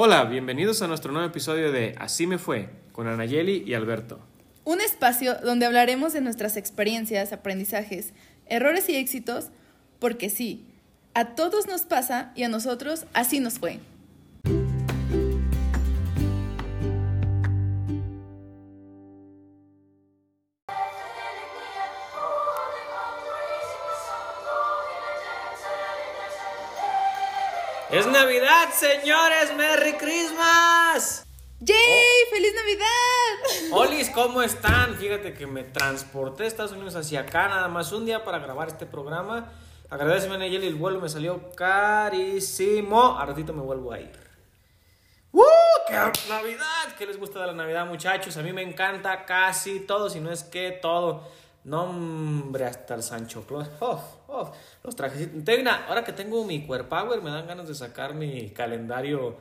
Hola, 0.00 0.26
bienvenidos 0.26 0.80
a 0.80 0.86
nuestro 0.86 1.10
nuevo 1.10 1.26
episodio 1.26 1.72
de 1.72 1.96
Así 1.98 2.28
me 2.28 2.38
fue 2.38 2.70
con 2.92 3.08
Anayeli 3.08 3.64
y 3.66 3.74
Alberto. 3.74 4.20
Un 4.62 4.80
espacio 4.80 5.34
donde 5.42 5.66
hablaremos 5.66 6.12
de 6.12 6.20
nuestras 6.20 6.56
experiencias, 6.56 7.32
aprendizajes, 7.32 8.12
errores 8.46 8.88
y 8.88 8.94
éxitos, 8.94 9.48
porque 9.98 10.30
sí, 10.30 10.68
a 11.14 11.34
todos 11.34 11.66
nos 11.66 11.82
pasa 11.82 12.30
y 12.36 12.44
a 12.44 12.48
nosotros 12.48 13.06
así 13.12 13.40
nos 13.40 13.58
fue. 13.58 13.80
Navidad, 28.68 28.74
señores! 28.74 29.56
¡Merry 29.56 29.92
Christmas! 29.94 31.26
¡Yay! 31.60 31.76
¡Feliz 32.30 32.52
Navidad! 32.54 33.72
Olis, 33.72 34.10
¿cómo 34.10 34.42
están? 34.42 34.96
Fíjate 34.96 35.32
que 35.34 35.46
me 35.46 35.64
transporté 35.64 36.42
de 36.42 36.48
Estados 36.48 36.72
Unidos 36.72 36.94
hacia 36.94 37.20
acá 37.20 37.48
nada 37.48 37.68
más 37.68 37.92
un 37.92 38.04
día 38.04 38.24
para 38.24 38.38
grabar 38.38 38.68
este 38.68 38.86
programa. 38.86 39.52
Agradeceme 39.90 40.34
a 40.34 40.38
Nayeli, 40.38 40.66
el 40.66 40.74
vuelo 40.74 41.00
me 41.00 41.08
salió 41.08 41.50
carísimo. 41.52 43.18
A 43.18 43.24
ratito 43.24 43.52
me 43.52 43.62
vuelvo 43.62 43.92
a 43.92 44.00
ir. 44.00 44.18
¡Uh! 45.32 45.42
¡Qué 45.86 45.94
Navidad! 46.28 46.94
¿Qué 46.98 47.06
les 47.06 47.18
gusta 47.18 47.40
de 47.40 47.46
la 47.46 47.54
Navidad, 47.54 47.86
muchachos? 47.86 48.36
A 48.36 48.42
mí 48.42 48.52
me 48.52 48.62
encanta 48.62 49.24
casi 49.24 49.80
todo, 49.80 50.10
si 50.10 50.20
no 50.20 50.30
es 50.30 50.44
que 50.44 50.72
todo. 50.72 51.26
No, 51.64 51.84
hombre, 51.84 52.66
hasta 52.66 52.94
el 52.94 53.02
Sancho 53.02 53.46
Claus. 53.46 53.68
Oh, 53.80 54.02
oh, 54.28 54.52
los 54.84 54.94
trajecitos. 54.96 55.44
Tengo 55.44 55.62
una- 55.62 55.86
ahora 55.86 56.04
que 56.04 56.12
tengo 56.12 56.44
mi 56.44 56.60
Power, 56.60 57.20
me 57.22 57.30
dan 57.30 57.46
ganas 57.46 57.66
de 57.68 57.74
sacar 57.74 58.14
mi 58.14 58.50
calendario 58.50 59.36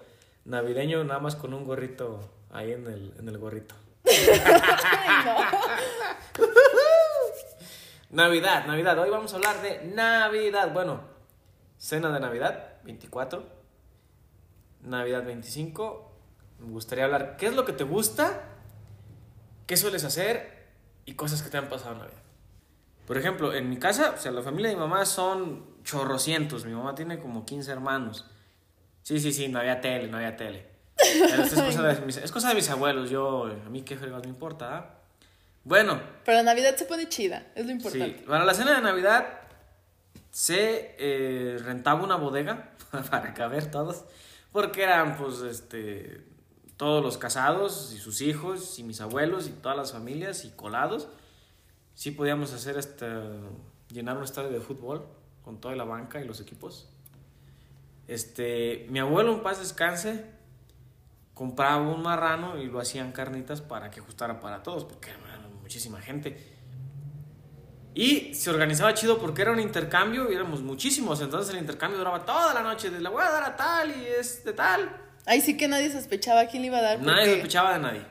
navideño 0.45 1.03
nada 1.03 1.19
más 1.19 1.35
con 1.35 1.53
un 1.53 1.65
gorrito 1.65 2.27
ahí 2.51 2.71
en 2.71 2.87
el, 2.87 3.13
en 3.19 3.29
el 3.29 3.37
gorrito. 3.37 3.75
Navidad, 8.09 8.65
Navidad. 8.65 8.97
Hoy 8.99 9.09
vamos 9.09 9.33
a 9.33 9.35
hablar 9.35 9.61
de 9.61 9.83
Navidad. 9.93 10.71
Bueno, 10.73 11.01
cena 11.77 12.09
de 12.11 12.19
Navidad, 12.19 12.75
24. 12.83 13.43
Navidad 14.81 15.25
25. 15.25 16.11
Me 16.59 16.71
gustaría 16.71 17.05
hablar, 17.05 17.35
¿qué 17.37 17.47
es 17.47 17.53
lo 17.53 17.65
que 17.65 17.73
te 17.73 17.83
gusta? 17.83 18.43
¿Qué 19.67 19.75
sueles 19.77 20.03
hacer? 20.05 20.67
Y 21.05 21.13
cosas 21.15 21.41
que 21.41 21.49
te 21.49 21.57
han 21.57 21.67
pasado 21.69 21.93
en 21.93 21.99
Navidad. 21.99 22.21
Por 23.07 23.17
ejemplo, 23.17 23.53
en 23.53 23.69
mi 23.69 23.77
casa, 23.77 24.13
o 24.17 24.21
sea, 24.21 24.33
la 24.33 24.41
familia 24.41 24.69
de 24.69 24.75
mi 24.75 24.81
mamá 24.81 25.05
son 25.05 25.65
chorrocientos. 25.85 26.65
Mi 26.65 26.73
mamá 26.73 26.93
tiene 26.93 27.19
como 27.19 27.45
15 27.45 27.71
hermanos. 27.71 28.25
Sí, 29.01 29.17
sí, 29.21 29.31
sí, 29.31 29.47
no 29.47 29.59
había 29.59 29.79
tele, 29.79 30.09
no 30.09 30.17
había 30.17 30.35
tele. 30.35 30.67
Pero 30.97 31.43
es, 31.43 31.53
cosa 31.55 31.83
de 31.83 32.05
mis, 32.05 32.17
es 32.17 32.31
cosa 32.33 32.49
de 32.49 32.55
mis 32.55 32.69
abuelos. 32.69 33.09
Yo, 33.09 33.45
a 33.45 33.69
mí 33.69 33.83
qué 33.83 33.95
fregados 33.95 34.25
me 34.25 34.29
importa, 34.29 34.77
¿ah? 34.77 34.93
Bueno, 35.63 36.01
Pero 36.25 36.37
la 36.37 36.43
Navidad 36.43 36.75
se 36.75 36.85
pone 36.85 37.07
chida, 37.07 37.47
es 37.55 37.65
lo 37.65 37.71
importante. 37.71 38.19
Sí, 38.19 38.25
para 38.25 38.45
la 38.45 38.53
cena 38.53 38.75
de 38.75 38.81
Navidad 38.81 39.25
se 40.31 40.95
eh, 40.97 41.57
rentaba 41.63 42.03
una 42.03 42.15
bodega 42.15 42.71
para 43.09 43.33
caber 43.33 43.71
todos, 43.71 44.03
porque 44.51 44.83
eran 44.83 45.17
pues 45.17 45.39
este 45.41 46.21
todos 46.77 47.03
los 47.03 47.17
casados 47.17 47.91
y 47.93 47.97
sus 47.97 48.21
hijos 48.21 48.79
y 48.79 48.83
mis 48.83 49.01
abuelos 49.01 49.47
y 49.47 49.51
todas 49.51 49.77
las 49.77 49.91
familias 49.91 50.45
y 50.45 50.51
colados. 50.51 51.07
Sí 51.97 52.11
podíamos 52.11 52.53
hacer 52.53 52.77
este 52.77 53.07
llenar 53.89 54.17
un 54.17 54.23
estadio 54.23 54.51
de 54.51 54.59
fútbol 54.59 55.07
con 55.43 55.59
toda 55.59 55.75
la 55.75 55.83
banca 55.83 56.21
y 56.21 56.25
los 56.25 56.39
equipos. 56.39 56.87
Este, 58.07 58.85
mi 58.91 58.99
abuelo 58.99 59.33
en 59.33 59.41
paz 59.41 59.57
descanse 59.57 60.25
compraba 61.33 61.81
un 61.81 62.03
marrano 62.03 62.61
y 62.61 62.67
lo 62.67 62.79
hacían 62.79 63.11
carnitas 63.11 63.61
para 63.61 63.89
que 63.89 63.99
ajustara 63.99 64.39
para 64.39 64.61
todos, 64.61 64.85
porque 64.85 65.09
era 65.09 65.47
muchísima 65.59 65.99
gente. 65.99 66.37
Y 67.95 68.31
se 68.35 68.51
organizaba 68.51 68.93
chido 68.93 69.17
porque 69.17 69.41
era 69.41 69.51
un 69.51 69.59
intercambio 69.59 70.31
y 70.31 70.35
éramos 70.35 70.61
muchísimos, 70.61 71.19
entonces 71.21 71.51
el 71.55 71.59
intercambio 71.59 71.97
duraba 71.97 72.23
toda 72.23 72.53
la 72.53 72.61
noche, 72.61 72.91
de 72.91 73.01
la 73.01 73.09
voy 73.09 73.23
a 73.23 73.31
dar 73.31 73.43
a 73.43 73.55
tal 73.55 73.89
y 73.89 74.05
es 74.05 74.45
de 74.45 74.53
tal. 74.53 74.95
Ahí 75.25 75.41
sí 75.41 75.57
que 75.57 75.67
nadie 75.67 75.91
sospechaba 75.91 76.45
quién 76.45 76.61
le 76.61 76.67
iba 76.67 76.77
a 76.77 76.83
dar. 76.83 77.01
Nadie 77.01 77.33
sospechaba 77.33 77.73
de 77.73 77.79
nadie. 77.79 78.05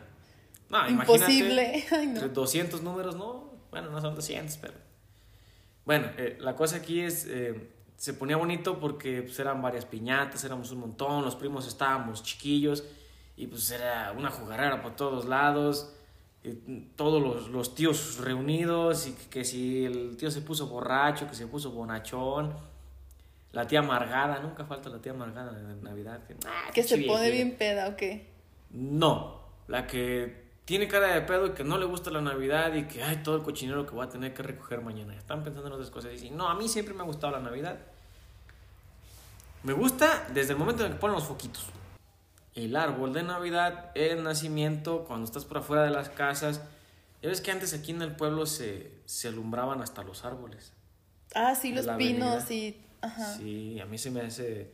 No, 0.71 0.89
Imposible. 0.89 1.87
Ay, 1.93 2.07
no. 2.09 2.15
entre 2.15 2.29
200 2.31 2.83
números, 2.83 3.15
no, 3.15 3.46
bueno, 3.77 3.91
no 3.91 4.01
son 4.01 4.15
200, 4.15 4.57
pero... 4.57 4.75
Bueno, 5.85 6.09
eh, 6.17 6.39
la 6.41 6.57
cosa 6.57 6.77
aquí 6.77 7.01
es, 7.01 7.27
eh, 7.29 7.73
se 7.97 8.15
ponía 8.15 8.39
bonito 8.39 8.81
porque 8.81 9.21
pues, 9.21 9.39
eran 9.39 9.61
varias 9.61 9.85
piñatas, 9.85 10.43
éramos 10.45 10.71
un 10.71 10.81
montón, 10.81 11.25
los 11.25 11.37
primos 11.37 11.69
estábamos 11.69 12.23
chiquillos 12.23 12.85
y 13.37 13.47
pues 13.47 13.71
era 13.71 14.13
una 14.17 14.31
jugarrera 14.31 14.81
por 14.81 14.97
todos 14.97 15.27
lados, 15.27 15.95
eh, 16.43 16.57
todos 16.97 17.23
los, 17.23 17.51
los 17.51 17.75
tíos 17.75 18.17
reunidos 18.19 19.09
y 19.09 19.13
que, 19.13 19.29
que 19.29 19.45
si 19.45 19.85
el 19.85 20.17
tío 20.17 20.31
se 20.31 20.41
puso 20.41 20.69
borracho, 20.69 21.29
que 21.29 21.35
se 21.35 21.47
puso 21.47 21.71
bonachón, 21.71 22.55
la 23.53 23.67
tía 23.67 23.81
amargada, 23.81 24.41
nunca 24.41 24.65
falta 24.65 24.89
la 24.89 25.03
tía 25.03 25.13
amargada 25.13 25.53
de 25.53 25.83
Navidad. 25.83 26.27
Que, 26.27 26.35
ah, 26.47 26.71
Que 26.73 26.83
se 26.83 26.97
pone 27.03 27.31
bien 27.31 27.57
peda, 27.57 27.89
¿o 27.89 27.97
qué? 27.97 28.27
No, 28.71 29.43
la 29.69 29.87
que 29.87 30.46
tiene 30.67 30.89
cara 30.89 31.15
de 31.15 31.23
pedo 31.23 31.47
y 31.47 31.51
que 31.53 31.63
no 31.63 31.79
le 31.79 31.87
gusta 31.87 32.11
la 32.11 32.21
Navidad 32.21 32.75
y 32.75 32.89
que 32.89 33.03
hay 33.03 33.19
todo 33.19 33.37
el 33.37 33.43
cochinero 33.43 33.87
que 33.87 33.95
voy 33.95 34.05
a 34.05 34.11
tener 34.11 34.35
que 34.35 34.43
recoger 34.43 34.83
mañana. 34.83 35.15
Están 35.15 35.45
pensando 35.45 35.69
en 35.69 35.75
otras 35.75 35.91
cosas 35.91 36.11
y 36.11 36.15
dicen, 36.15 36.37
no, 36.37 36.49
a 36.49 36.57
mí 36.57 36.69
siempre 36.69 36.93
me 36.93 37.03
ha 37.03 37.07
gustado 37.07 37.33
la 37.33 37.41
Navidad. 37.41 37.79
Me 39.63 39.73
gusta 39.73 40.27
desde 40.35 40.53
el 40.53 40.59
momento 40.59 40.85
en 40.85 40.93
que 40.93 40.99
ponen 40.99 41.15
los 41.15 41.25
foquitos. 41.25 41.67
El 42.57 42.75
árbol 42.75 43.13
de 43.13 43.23
Navidad, 43.23 43.93
el 43.95 44.25
nacimiento, 44.25 45.05
cuando 45.05 45.25
estás 45.25 45.45
por 45.45 45.59
afuera 45.59 45.85
de 45.85 45.91
las 45.91 46.09
casas. 46.09 46.61
Ya 47.23 47.29
ves 47.29 47.41
que 47.41 47.53
antes 47.53 47.73
aquí 47.73 47.93
en 47.93 48.03
el 48.03 48.17
pueblo 48.17 48.45
se, 48.45 48.91
se 49.05 49.29
alumbraban 49.29 49.83
hasta 49.83 50.03
los 50.03 50.25
árboles. 50.25 50.73
Ah, 51.35 51.55
sí, 51.55 51.73
los 51.73 51.87
pinos 51.97 52.51
y... 52.51 52.83
Ajá. 53.03 53.35
Sí, 53.35 53.79
a 53.79 53.87
mí 53.87 53.99
se 53.99 54.11
me 54.11 54.23
hace. 54.23 54.73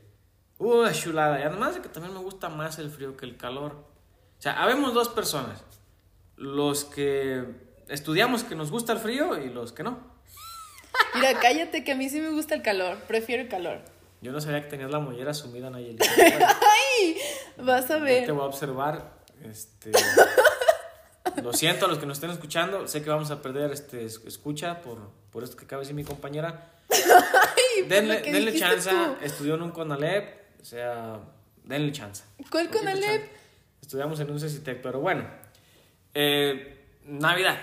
Uh, 0.58 0.88
chulada. 0.92 1.38
Y 1.38 1.42
además 1.42 1.74
de 1.74 1.82
que 1.82 1.88
también 1.90 2.14
me 2.14 2.20
gusta 2.20 2.48
más 2.48 2.78
el 2.78 2.90
frío 2.90 3.14
que 3.14 3.26
el 3.26 3.36
calor. 3.36 3.72
O 3.72 4.42
sea, 4.42 4.62
habemos 4.62 4.94
dos 4.94 5.10
personas. 5.10 5.62
Los 6.36 6.84
que 6.84 7.44
estudiamos 7.88 8.44
que 8.44 8.54
nos 8.54 8.70
gusta 8.70 8.92
el 8.92 8.98
frío 8.98 9.38
y 9.42 9.48
los 9.50 9.72
que 9.72 9.82
no. 9.82 9.98
Mira, 11.14 11.38
cállate 11.40 11.84
que 11.84 11.92
a 11.92 11.94
mí 11.94 12.08
sí 12.08 12.20
me 12.20 12.30
gusta 12.30 12.54
el 12.54 12.62
calor, 12.62 12.96
prefiero 13.06 13.42
el 13.42 13.48
calor. 13.48 13.80
Yo 14.22 14.32
no 14.32 14.40
sabía 14.40 14.62
que 14.62 14.68
tenías 14.68 14.90
la 14.90 14.98
mollera 15.00 15.34
sumida, 15.34 15.68
Nayeli. 15.70 15.98
¡Ay! 16.18 17.16
Vas 17.58 17.90
a 17.90 17.98
Yo 17.98 18.04
ver. 18.04 18.24
te 18.26 18.32
voy 18.32 18.42
a 18.42 18.46
observar. 18.46 19.20
Este. 19.42 19.90
Lo 21.42 21.52
siento 21.52 21.86
a 21.86 21.88
los 21.88 21.98
que 21.98 22.06
nos 22.06 22.18
estén 22.18 22.30
escuchando. 22.30 22.86
Sé 22.86 23.02
que 23.02 23.10
vamos 23.10 23.30
a 23.30 23.42
perder 23.42 23.72
este 23.72 24.04
es- 24.04 24.20
escucha 24.26 24.80
por, 24.82 25.10
por 25.32 25.42
esto 25.42 25.56
que 25.56 25.64
acaba 25.64 25.80
de 25.80 25.86
decir 25.86 25.96
mi 25.96 26.04
compañera. 26.04 26.70
Ay, 26.90 27.82
Denle, 27.88 28.20
denle 28.20 28.56
chance. 28.58 28.88
tú. 28.90 29.16
Estudió 29.22 29.54
en 29.56 29.62
un 29.62 29.70
Conalep. 29.72 30.60
O 30.60 30.64
sea, 30.64 31.18
denle 31.64 31.90
chance. 31.92 32.22
¿Cuál 32.50 32.70
Conalep? 32.70 33.02
chance. 33.02 33.30
Estudiamos 33.80 34.20
en 34.20 34.30
un 34.30 34.38
CECITEC, 34.38 34.80
pero 34.82 35.00
bueno. 35.00 35.24
Eh, 36.14 36.84
Navidad. 37.04 37.58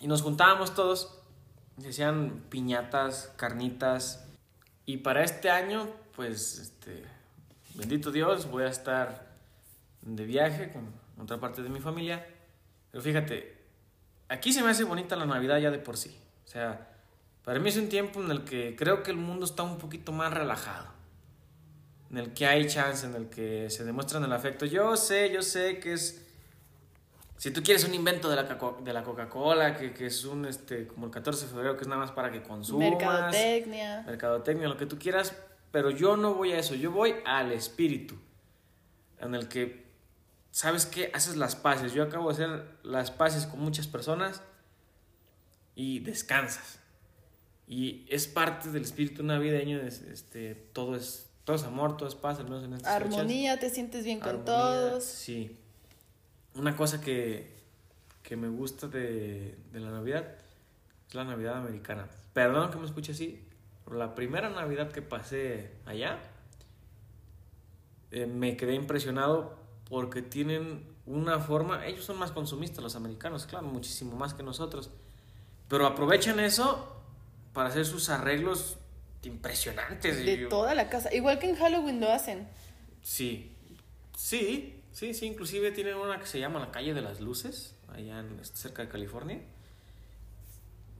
Y 0.00 0.06
nos 0.06 0.22
juntábamos 0.22 0.74
todos. 0.74 1.18
Se 1.80 1.88
hacían 1.90 2.44
piñatas, 2.48 3.32
carnitas. 3.36 4.26
Y 4.86 4.98
para 4.98 5.22
este 5.22 5.50
año, 5.50 5.88
pues, 6.16 6.58
este, 6.58 7.04
bendito 7.74 8.10
Dios, 8.10 8.50
voy 8.50 8.64
a 8.64 8.68
estar 8.68 9.28
de 10.02 10.24
viaje 10.24 10.70
con 10.70 10.92
otra 11.22 11.38
parte 11.38 11.62
de 11.62 11.68
mi 11.68 11.80
familia. 11.80 12.26
Pero 12.90 13.02
fíjate, 13.02 13.56
aquí 14.28 14.52
se 14.52 14.62
me 14.62 14.70
hace 14.70 14.84
bonita 14.84 15.16
la 15.16 15.26
Navidad 15.26 15.58
ya 15.58 15.70
de 15.70 15.78
por 15.78 15.96
sí. 15.96 16.16
O 16.44 16.48
sea, 16.48 16.88
para 17.44 17.60
mí 17.60 17.68
es 17.68 17.76
un 17.76 17.88
tiempo 17.88 18.22
en 18.22 18.30
el 18.30 18.44
que 18.44 18.74
creo 18.76 19.02
que 19.02 19.10
el 19.10 19.16
mundo 19.16 19.44
está 19.44 19.62
un 19.62 19.78
poquito 19.78 20.12
más 20.12 20.32
relajado. 20.32 20.86
En 22.10 22.18
el 22.18 22.32
que 22.32 22.46
hay 22.46 22.66
chance, 22.66 23.06
en 23.06 23.14
el 23.14 23.28
que 23.28 23.68
se 23.70 23.84
demuestran 23.84 24.24
el 24.24 24.32
afecto. 24.32 24.64
Yo 24.64 24.96
sé, 24.96 25.30
yo 25.32 25.42
sé 25.42 25.78
que 25.78 25.92
es... 25.92 26.24
Si 27.38 27.50
tú 27.52 27.62
quieres 27.62 27.84
un 27.84 27.94
invento 27.94 28.28
de 28.28 28.36
la, 28.36 28.46
caco- 28.48 28.82
de 28.82 28.92
la 28.92 29.02
Coca-Cola, 29.04 29.76
que, 29.76 29.92
que 29.94 30.06
es 30.06 30.24
un, 30.24 30.44
este, 30.44 30.86
como 30.88 31.06
el 31.06 31.12
14 31.12 31.46
de 31.46 31.50
febrero, 31.52 31.76
que 31.76 31.82
es 31.82 31.88
nada 31.88 32.00
más 32.00 32.10
para 32.10 32.30
que 32.32 32.42
consumas. 32.42 32.90
Mercadotecnia. 32.90 34.02
Mercadotecnia, 34.06 34.68
lo 34.68 34.76
que 34.76 34.86
tú 34.86 34.98
quieras, 34.98 35.34
pero 35.70 35.90
yo 35.90 36.16
no 36.16 36.34
voy 36.34 36.52
a 36.52 36.58
eso, 36.58 36.74
yo 36.74 36.90
voy 36.90 37.14
al 37.24 37.52
espíritu, 37.52 38.16
en 39.20 39.34
el 39.36 39.46
que, 39.48 39.86
¿sabes 40.50 40.84
qué? 40.84 41.10
Haces 41.14 41.36
las 41.36 41.54
paces, 41.54 41.92
yo 41.92 42.02
acabo 42.02 42.28
de 42.28 42.34
hacer 42.44 42.66
las 42.82 43.10
paces 43.12 43.46
con 43.46 43.60
muchas 43.60 43.86
personas 43.86 44.42
y 45.74 46.00
descansas. 46.00 46.80
Y 47.66 48.06
es 48.08 48.26
parte 48.26 48.70
del 48.70 48.82
espíritu 48.82 49.22
navideño, 49.22 49.78
es, 49.80 50.00
este, 50.00 50.54
todo 50.72 50.96
es, 50.96 51.28
todo 51.44 51.54
es 51.56 51.62
amor, 51.64 51.96
todo 51.96 52.08
es 52.08 52.14
paz, 52.14 52.38
al 52.38 52.44
menos 52.46 52.64
en 52.64 52.72
estas 52.72 52.94
fechas. 52.98 53.12
Armonía, 53.18 53.58
te 53.60 53.70
sientes 53.70 54.04
bien 54.04 54.20
con 54.20 54.44
todos. 54.44 55.04
Sí. 55.04 55.57
Una 56.58 56.76
cosa 56.76 57.00
que, 57.00 57.56
que 58.22 58.36
me 58.36 58.48
gusta 58.48 58.88
de, 58.88 59.56
de 59.72 59.80
la 59.80 59.90
Navidad 59.90 60.26
es 61.08 61.14
la 61.14 61.24
Navidad 61.24 61.56
americana. 61.56 62.08
Perdón 62.32 62.70
que 62.70 62.78
me 62.78 62.86
escuche 62.86 63.12
así, 63.12 63.42
pero 63.84 63.96
la 63.96 64.14
primera 64.14 64.50
Navidad 64.50 64.90
que 64.90 65.00
pasé 65.00 65.70
allá, 65.86 66.18
eh, 68.10 68.26
me 68.26 68.56
quedé 68.56 68.74
impresionado 68.74 69.56
porque 69.88 70.20
tienen 70.20 70.84
una 71.06 71.38
forma, 71.38 71.86
ellos 71.86 72.04
son 72.04 72.18
más 72.18 72.32
consumistas, 72.32 72.82
los 72.82 72.96
americanos, 72.96 73.46
claro, 73.46 73.66
muchísimo 73.66 74.16
más 74.16 74.34
que 74.34 74.42
nosotros, 74.42 74.90
pero 75.68 75.86
aprovechan 75.86 76.40
eso 76.40 76.96
para 77.54 77.70
hacer 77.70 77.86
sus 77.86 78.10
arreglos 78.10 78.76
impresionantes. 79.22 80.24
De 80.24 80.46
toda 80.46 80.74
la 80.74 80.90
casa, 80.90 81.14
igual 81.14 81.38
que 81.38 81.48
en 81.48 81.56
Halloween 81.56 82.00
lo 82.00 82.12
hacen. 82.12 82.48
Sí, 83.02 83.56
sí, 84.16 84.77
sí, 84.98 85.14
sí, 85.14 85.26
inclusive 85.26 85.70
tienen 85.70 85.94
una 85.94 86.18
que 86.18 86.26
se 86.26 86.40
llama 86.40 86.58
la 86.58 86.72
calle 86.72 86.92
de 86.92 87.02
las 87.02 87.20
luces, 87.20 87.76
allá 87.94 88.18
en, 88.18 88.44
cerca 88.44 88.82
de 88.82 88.88
California. 88.88 89.40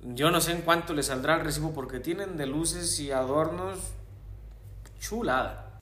Yo 0.02 0.30
no 0.30 0.40
sé 0.40 0.52
en 0.52 0.62
cuánto 0.62 0.94
le 0.94 1.02
saldrá 1.02 1.34
el 1.34 1.40
recibo 1.40 1.74
porque 1.74 1.98
tienen 1.98 2.36
de 2.36 2.46
luces 2.46 3.00
y 3.00 3.10
adornos 3.10 3.80
chulada. 5.00 5.80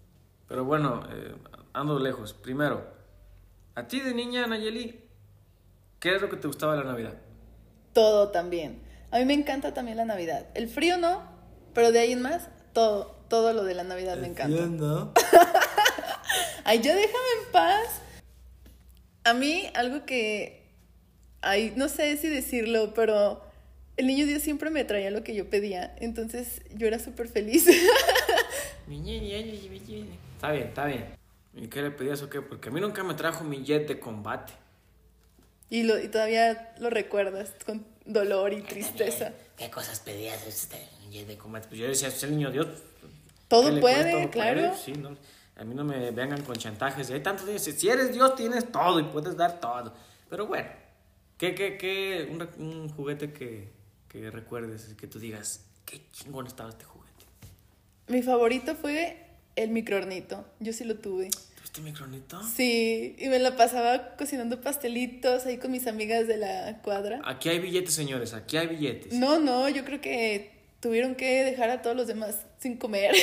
Pero 0.49 0.65
bueno, 0.65 1.03
eh, 1.11 1.35
ando 1.75 1.99
lejos. 1.99 2.33
Primero, 2.33 2.87
a 3.75 3.87
ti 3.87 4.01
de 4.01 4.15
niña, 4.15 4.47
Nayeli, 4.47 4.99
¿qué 6.01 6.15
es 6.15 6.23
lo 6.23 6.31
que 6.31 6.37
te 6.37 6.47
gustaba 6.47 6.73
de 6.75 6.85
la 6.85 6.93
Navidad? 6.93 7.15
Todo 7.93 8.31
también. 8.31 8.81
A 9.11 9.19
mí 9.19 9.27
me 9.27 9.35
encanta 9.35 9.75
también 9.75 9.99
la 9.99 10.07
Navidad. 10.07 10.47
El 10.55 10.71
frío 10.71 10.97
no, 10.97 11.23
pero 11.75 11.93
de 11.93 11.99
ahí 11.99 12.13
en 12.13 12.23
más, 12.23 12.49
todo, 12.73 13.15
todo 13.29 13.53
lo 13.53 13.65
de 13.65 13.75
la 13.75 13.85
Navidad 13.85 14.17
me 14.17 14.29
encanta. 14.29 14.57
Frío 14.57 14.69
no. 14.69 15.13
Ay, 16.65 16.81
ya 16.81 16.95
déjame 16.95 17.29
en 17.45 17.53
paz. 17.53 18.03
A 19.27 19.35
mí, 19.35 19.69
algo 19.75 20.07
que. 20.07 20.63
Ay, 21.41 21.73
no 21.75 21.89
sé 21.89 22.17
si 22.17 22.29
decirlo, 22.29 22.95
pero 22.95 23.43
el 23.97 24.07
niño 24.07 24.25
Dios 24.25 24.41
siempre 24.41 24.71
me 24.71 24.85
traía 24.85 25.11
lo 25.11 25.25
que 25.25 25.35
yo 25.35 25.51
pedía. 25.51 25.97
Entonces 25.99 26.63
yo 26.77 26.87
era 26.87 27.01
súper 27.01 27.27
feliz. 27.27 27.67
está 30.37 30.53
bien, 30.53 30.69
está 30.69 30.85
bien. 30.87 31.07
¿Y 31.57 31.67
qué 31.67 31.83
le 31.83 31.91
pedías 31.91 32.23
o 32.23 32.31
qué? 32.31 32.41
Porque 32.41 32.69
a 32.69 32.73
mí 32.73 32.81
nunca 32.81 33.03
me 33.03 33.15
trajo 33.15 33.43
mi 33.43 33.65
jet 33.65 33.89
de 33.89 33.99
combate. 33.99 34.53
Y, 35.71 35.83
lo, 35.83 35.99
y 35.99 36.07
todavía 36.07 36.73
lo 36.79 36.89
recuerdas 36.89 37.53
con 37.65 37.85
dolor 38.05 38.53
y 38.53 38.63
tristeza. 38.63 39.33
¿Qué, 39.57 39.69
cosas 39.71 39.99
pedías 39.99 40.47
este 40.47 40.77
jet 41.11 41.27
de 41.27 41.37
combate? 41.37 41.67
Pues 41.67 41.81
yo 41.81 41.89
decía, 41.89 42.07
es 42.07 42.23
el 42.23 42.31
niño 42.31 42.53
Dios. 42.53 42.69
Todo 43.49 43.81
puede, 43.81 44.31
claro. 44.31 44.73
Sí, 44.77 44.93
no, 44.93 45.17
a 45.57 45.65
mí 45.65 45.75
no 45.75 45.85
me 45.85 46.11
vengan 46.11 46.43
con 46.43 46.57
chantajes. 46.57 47.11
Hay 47.11 47.21
tantos 47.21 47.49
Si 47.61 47.89
eres 47.89 48.13
Dios, 48.13 48.37
tienes 48.37 48.71
todo 48.71 49.01
y 49.01 49.05
puedes 49.05 49.37
dar 49.37 49.59
todo. 49.59 49.95
Pero 50.29 50.47
bueno, 50.47 50.69
¿qué, 51.39 51.55
qué, 51.55 51.79
qué? 51.79 52.29
Un, 52.59 52.89
juguete 52.91 53.33
que, 53.33 53.71
que 54.09 54.31
recuerdes, 54.31 54.95
que 54.99 55.07
tú 55.07 55.19
digas, 55.19 55.65
qué 55.87 56.03
chingón 56.13 56.47
estaba 56.47 56.69
este 56.69 56.85
juguete. 56.85 57.25
Mi 58.09 58.23
favorito 58.23 58.75
fue 58.75 59.25
el 59.57 59.71
microornito. 59.71 60.45
Yo 60.61 60.75
sí 60.75 60.85
lo 60.85 60.97
tuve. 60.97 61.31
¿Tuviste 61.57 61.81
microornito? 61.81 62.43
Sí, 62.43 63.17
y 63.19 63.29
me 63.29 63.39
la 63.39 63.57
pasaba 63.57 64.15
cocinando 64.17 64.61
pastelitos 64.61 65.47
ahí 65.47 65.57
con 65.57 65.71
mis 65.71 65.87
amigas 65.87 66.27
de 66.27 66.37
la 66.37 66.83
cuadra. 66.83 67.23
Aquí 67.25 67.49
hay 67.49 67.61
billetes, 67.61 67.95
señores, 67.95 68.35
aquí 68.35 68.59
hay 68.59 68.67
billetes. 68.67 69.15
No, 69.15 69.39
no, 69.39 69.71
yo 69.71 69.87
creo 69.87 70.03
que 70.03 70.53
tuvieron 70.81 71.15
que 71.15 71.45
dejar 71.45 71.71
a 71.71 71.81
todos 71.81 71.97
los 71.97 72.07
demás 72.07 72.45
sin 72.59 72.77
comer 72.77 73.15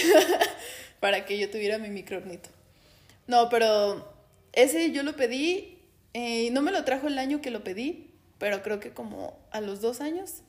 para 1.03 1.25
que 1.25 1.37
yo 1.37 1.51
tuviera 1.51 1.79
mi 1.79 1.89
microornito. 1.89 2.49
No, 3.27 3.49
pero 3.49 4.09
ese 4.53 4.93
yo 4.93 5.03
lo 5.03 5.17
pedí, 5.17 5.77
eh, 6.13 6.49
no 6.51 6.61
me 6.61 6.71
lo 6.71 6.85
trajo 6.85 7.07
el 7.07 7.19
año 7.19 7.41
que 7.41 7.51
lo 7.51 7.61
pedí, 7.61 8.13
pero 8.37 8.63
creo 8.63 8.79
que 8.79 8.93
como 8.93 9.37
a 9.51 9.59
los 9.59 9.81
dos 9.81 9.99
años. 9.99 10.43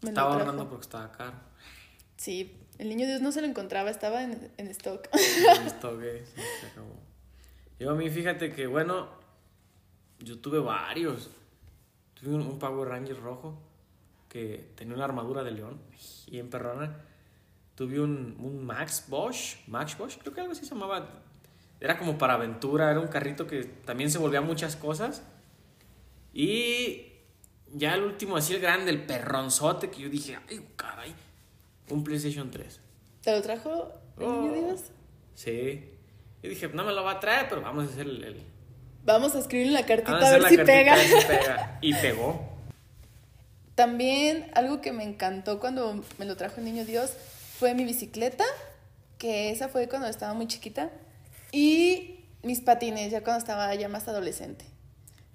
Me 0.00 0.08
estaba 0.08 0.32
ahorrando 0.32 0.66
porque 0.70 0.84
estaba 0.84 1.12
caro. 1.12 1.34
Sí, 2.16 2.56
el 2.78 2.88
niño 2.88 3.06
Dios 3.06 3.20
no 3.20 3.32
se 3.32 3.42
lo 3.42 3.48
encontraba, 3.48 3.90
estaba 3.90 4.22
en, 4.22 4.50
en 4.56 4.68
stock. 4.68 5.06
En 5.60 5.66
stock, 5.76 6.00
eh, 6.02 6.24
sí, 6.24 6.40
se 6.62 6.66
acabó. 6.68 6.96
Yo 7.78 7.90
a 7.90 7.94
mí, 7.94 8.08
fíjate 8.08 8.54
que, 8.54 8.66
bueno, 8.66 9.10
yo 10.20 10.38
tuve 10.38 10.58
varios. 10.58 11.28
Tuve 12.14 12.34
un, 12.34 12.58
Power 12.58 12.88
Ranger 12.88 13.20
rojo 13.20 13.60
que 14.30 14.70
tenía 14.74 14.94
una 14.94 15.04
armadura 15.04 15.44
de 15.44 15.50
león 15.50 15.78
y 16.28 16.38
en 16.38 16.48
perrona. 16.48 16.96
Tuve 17.78 18.00
un, 18.00 18.36
un 18.40 18.66
Max 18.66 19.04
Bosch, 19.06 19.54
Max 19.68 19.96
Bosch, 19.96 20.18
creo 20.18 20.34
que 20.34 20.40
algo 20.40 20.52
así 20.52 20.64
se 20.64 20.74
llamaba. 20.74 21.10
Era 21.78 21.96
como 21.96 22.18
para 22.18 22.34
aventura, 22.34 22.90
era 22.90 22.98
un 22.98 23.06
carrito 23.06 23.46
que 23.46 23.62
también 23.62 24.10
se 24.10 24.18
volvía 24.18 24.40
muchas 24.40 24.74
cosas. 24.74 25.22
Y 26.32 27.06
ya 27.72 27.94
el 27.94 28.02
último, 28.02 28.36
así 28.36 28.52
el 28.52 28.60
grande, 28.60 28.90
el 28.90 29.06
perronzote, 29.06 29.90
que 29.90 30.00
yo 30.02 30.08
dije, 30.08 30.36
ay, 30.50 30.60
caray 30.74 31.14
un 31.88 32.02
PlayStation 32.02 32.50
3. 32.50 32.80
¿Te 33.22 33.30
lo 33.30 33.42
trajo 33.42 33.92
el 34.18 34.26
niño 34.26 34.50
oh. 34.50 34.66
Dios? 34.66 34.80
Sí. 35.36 35.88
Y 36.42 36.48
dije, 36.48 36.66
no 36.66 36.82
me 36.82 36.92
lo 36.92 37.04
va 37.04 37.12
a 37.12 37.20
traer, 37.20 37.46
pero 37.48 37.62
vamos 37.62 37.86
a 37.86 37.92
hacer 37.92 38.08
el. 38.08 38.42
Vamos 39.04 39.36
a 39.36 39.38
escribir 39.38 39.70
la 39.70 39.86
cartita 39.86 40.18
a, 40.18 40.30
ver 40.32 40.48
si 40.48 40.56
pega. 40.56 40.96
pega. 41.28 41.78
Y 41.80 41.94
pegó. 41.94 42.58
También 43.76 44.50
algo 44.54 44.80
que 44.80 44.90
me 44.90 45.04
encantó 45.04 45.60
cuando 45.60 46.02
me 46.18 46.24
lo 46.24 46.36
trajo 46.36 46.56
el 46.58 46.64
niño 46.64 46.84
Dios 46.84 47.12
fue 47.58 47.74
mi 47.74 47.84
bicicleta, 47.84 48.44
que 49.18 49.50
esa 49.50 49.68
fue 49.68 49.88
cuando 49.88 50.08
estaba 50.08 50.34
muy 50.34 50.46
chiquita, 50.46 50.90
y 51.52 52.24
mis 52.42 52.60
patines, 52.60 53.10
ya 53.10 53.22
cuando 53.22 53.38
estaba 53.38 53.74
ya 53.74 53.88
más 53.88 54.06
adolescente. 54.08 54.64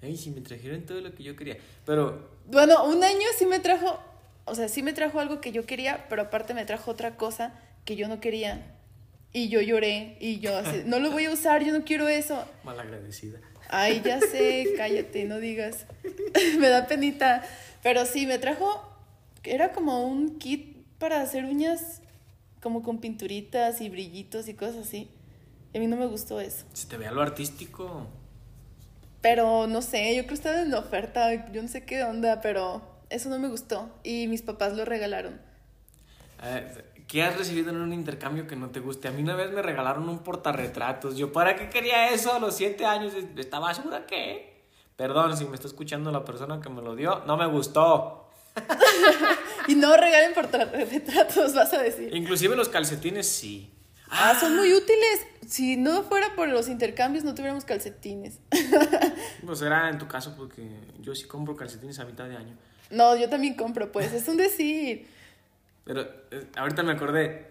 Ay, 0.02 0.16
sí, 0.16 0.30
me 0.30 0.40
trajeron 0.40 0.82
todo 0.82 1.00
lo 1.00 1.14
que 1.14 1.22
yo 1.22 1.36
quería. 1.36 1.56
Pero. 1.86 2.30
Bueno, 2.46 2.84
un 2.84 3.02
año 3.02 3.26
sí 3.38 3.46
me 3.46 3.58
trajo 3.58 3.98
o 4.46 4.54
sea, 4.54 4.68
sí 4.68 4.82
me 4.82 4.92
trajo 4.92 5.20
algo 5.20 5.40
que 5.40 5.52
yo 5.52 5.64
quería, 5.64 6.06
pero 6.08 6.22
aparte 6.22 6.54
me 6.54 6.64
trajo 6.64 6.90
otra 6.90 7.16
cosa 7.16 7.54
que 7.84 7.96
yo 7.96 8.08
no 8.08 8.20
quería. 8.20 8.62
Y 9.32 9.48
yo 9.48 9.60
lloré 9.60 10.16
y 10.20 10.38
yo 10.38 10.56
así, 10.56 10.82
no 10.84 11.00
lo 11.00 11.10
voy 11.10 11.24
a 11.24 11.32
usar, 11.32 11.64
yo 11.64 11.72
no 11.72 11.84
quiero 11.84 12.06
eso. 12.08 12.44
Malagradecida. 12.62 13.40
Ay, 13.68 14.02
ya 14.04 14.20
sé, 14.20 14.74
cállate, 14.76 15.24
no 15.24 15.40
digas. 15.40 15.86
me 16.58 16.68
da 16.68 16.86
penita. 16.86 17.42
Pero 17.82 18.06
sí, 18.06 18.26
me 18.26 18.38
trajo, 18.38 18.82
era 19.42 19.72
como 19.72 20.06
un 20.06 20.38
kit 20.38 20.76
para 20.98 21.20
hacer 21.20 21.44
uñas 21.44 22.00
como 22.64 22.82
con 22.82 22.98
pinturitas 22.98 23.82
y 23.82 23.90
brillitos 23.90 24.48
y 24.48 24.54
cosas 24.54 24.86
así. 24.86 25.10
Y 25.74 25.76
a 25.76 25.80
mí 25.82 25.86
no 25.86 25.96
me 25.96 26.06
gustó 26.06 26.40
eso. 26.40 26.64
Se 26.72 26.88
te 26.88 26.96
vea 26.96 27.12
lo 27.12 27.20
artístico. 27.20 28.06
Pero 29.20 29.66
no 29.66 29.82
sé, 29.82 30.16
yo 30.16 30.22
creo 30.22 30.28
que 30.28 30.34
estaba 30.34 30.62
en 30.62 30.70
la 30.70 30.78
oferta, 30.78 31.52
yo 31.52 31.60
no 31.60 31.68
sé 31.68 31.84
qué 31.84 32.02
onda, 32.04 32.40
pero 32.40 32.80
eso 33.10 33.28
no 33.28 33.38
me 33.38 33.48
gustó 33.48 33.90
y 34.02 34.28
mis 34.28 34.40
papás 34.40 34.74
lo 34.74 34.86
regalaron. 34.86 35.42
Eh, 36.42 36.84
¿Qué 37.06 37.22
has 37.22 37.36
recibido 37.36 37.68
en 37.68 37.76
un 37.76 37.92
intercambio 37.92 38.46
que 38.46 38.56
no 38.56 38.70
te 38.70 38.80
guste? 38.80 39.08
A 39.08 39.10
mí 39.10 39.22
una 39.22 39.36
vez 39.36 39.52
me 39.52 39.60
regalaron 39.60 40.08
un 40.08 40.20
portarretratos. 40.20 41.18
Yo, 41.18 41.32
¿para 41.32 41.56
qué 41.56 41.68
quería 41.68 42.14
eso 42.14 42.32
a 42.32 42.38
los 42.38 42.56
siete 42.56 42.86
años? 42.86 43.12
Estaba 43.36 43.74
segura 43.74 44.06
que... 44.06 44.70
Perdón, 44.96 45.36
si 45.36 45.44
me 45.44 45.56
está 45.56 45.66
escuchando 45.66 46.10
la 46.10 46.24
persona 46.24 46.62
que 46.62 46.70
me 46.70 46.80
lo 46.80 46.96
dio, 46.96 47.24
no 47.26 47.36
me 47.36 47.46
gustó. 47.46 48.30
y 49.68 49.74
no 49.74 49.96
regalen 49.96 50.34
portarretratos, 50.34 51.54
vas 51.54 51.72
a 51.72 51.82
decir. 51.82 52.14
Inclusive 52.14 52.56
los 52.56 52.68
calcetines, 52.68 53.26
sí. 53.28 53.70
Ah, 54.10 54.36
son 54.38 54.56
muy 54.56 54.72
útiles. 54.72 55.26
Si 55.46 55.76
no 55.76 56.02
fuera 56.04 56.34
por 56.34 56.48
los 56.48 56.68
intercambios, 56.68 57.24
no 57.24 57.34
tuviéramos 57.34 57.64
calcetines. 57.64 58.38
pues 59.46 59.62
era 59.62 59.90
en 59.90 59.98
tu 59.98 60.06
caso 60.06 60.34
porque 60.36 60.68
yo 61.00 61.14
sí 61.14 61.24
compro 61.24 61.56
calcetines 61.56 61.98
a 61.98 62.04
mitad 62.04 62.28
de 62.28 62.36
año. 62.36 62.56
No, 62.90 63.16
yo 63.16 63.28
también 63.28 63.54
compro, 63.54 63.90
pues, 63.90 64.12
es 64.12 64.28
un 64.28 64.36
decir. 64.36 65.08
Pero 65.84 66.02
eh, 66.30 66.46
ahorita 66.56 66.82
me 66.82 66.92
acordé, 66.92 67.48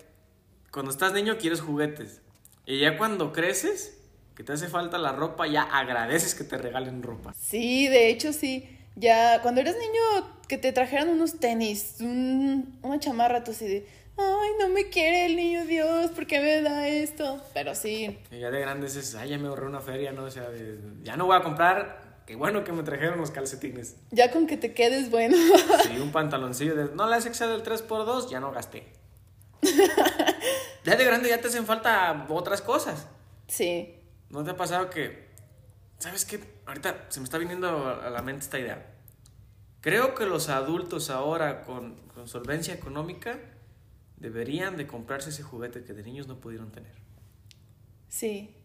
cuando 0.71 0.91
estás 0.91 1.13
niño 1.13 1.37
quieres 1.37 1.61
juguetes. 1.61 2.21
Y 2.65 2.79
ya 2.79 2.97
cuando 2.97 3.33
creces, 3.33 3.97
que 4.35 4.43
te 4.43 4.53
hace 4.53 4.67
falta 4.67 4.97
la 4.97 5.11
ropa, 5.11 5.47
ya 5.47 5.63
agradeces 5.63 6.33
que 6.33 6.43
te 6.43 6.57
regalen 6.57 7.03
ropa. 7.03 7.33
Sí, 7.33 7.87
de 7.87 8.09
hecho 8.09 8.31
sí. 8.31 8.72
Ya 8.95 9.41
cuando 9.41 9.61
eres 9.61 9.75
niño, 9.77 10.37
que 10.47 10.57
te 10.57 10.71
trajeran 10.71 11.09
unos 11.09 11.39
tenis, 11.39 11.97
una 11.99 12.99
chamarra, 12.99 13.43
tú 13.43 13.51
así 13.51 13.67
de, 13.67 13.87
ay, 14.17 14.49
no 14.59 14.69
me 14.69 14.89
quiere 14.89 15.25
el 15.25 15.35
niño 15.35 15.65
Dios, 15.65 16.11
¿por 16.11 16.27
qué 16.27 16.39
me 16.39 16.61
da 16.61 16.87
esto? 16.87 17.41
Pero 17.53 17.73
sí. 17.75 18.19
Y 18.31 18.39
ya 18.39 18.51
de 18.51 18.59
grandes 18.59 18.95
es, 18.95 19.15
ay, 19.15 19.29
ya 19.29 19.37
me 19.37 19.47
ahorré 19.47 19.65
una 19.65 19.81
feria, 19.81 20.11
¿no? 20.11 20.25
O 20.25 20.31
sea, 20.31 20.49
ya 21.01 21.17
no 21.17 21.25
voy 21.25 21.37
a 21.37 21.41
comprar 21.41 22.03
Qué 22.25 22.35
bueno 22.37 22.63
que 22.63 22.71
me 22.71 22.83
trajeron 22.83 23.19
los 23.19 23.31
calcetines. 23.31 23.97
Ya 24.11 24.31
con 24.31 24.47
que 24.47 24.55
te 24.55 24.73
quedes 24.73 25.11
bueno. 25.11 25.35
sí, 25.83 25.99
un 25.99 26.11
pantaloncillo 26.11 26.75
de... 26.75 26.95
No 26.95 27.07
les 27.09 27.25
excede 27.25 27.53
el 27.53 27.63
3x2, 27.63 28.29
ya 28.29 28.39
no 28.39 28.51
gasté. 28.51 28.87
ya 30.85 30.95
de 30.95 31.03
grande 31.03 31.29
ya 31.29 31.41
te 31.41 31.47
hacen 31.47 31.65
falta 31.65 32.25
otras 32.29 32.61
cosas. 32.61 33.07
Sí. 33.47 33.95
¿No 34.29 34.43
te 34.43 34.51
ha 34.51 34.55
pasado 34.55 34.89
que... 34.89 35.32
¿Sabes 35.99 36.25
qué? 36.25 36.39
Ahorita 36.65 37.05
se 37.09 37.19
me 37.19 37.23
está 37.23 37.37
viniendo 37.37 37.87
a 37.87 38.09
la 38.09 38.21
mente 38.21 38.43
esta 38.43 38.59
idea. 38.59 38.85
Creo 39.81 40.15
que 40.15 40.25
los 40.25 40.49
adultos 40.49 41.09
ahora 41.09 41.63
con, 41.63 41.95
con 42.13 42.27
solvencia 42.27 42.73
económica 42.73 43.39
deberían 44.17 44.77
de 44.77 44.87
comprarse 44.87 45.29
ese 45.29 45.43
juguete 45.43 45.83
que 45.83 45.93
de 45.93 46.03
niños 46.03 46.27
no 46.27 46.39
pudieron 46.39 46.71
tener. 46.71 46.93
Sí, 48.09 48.55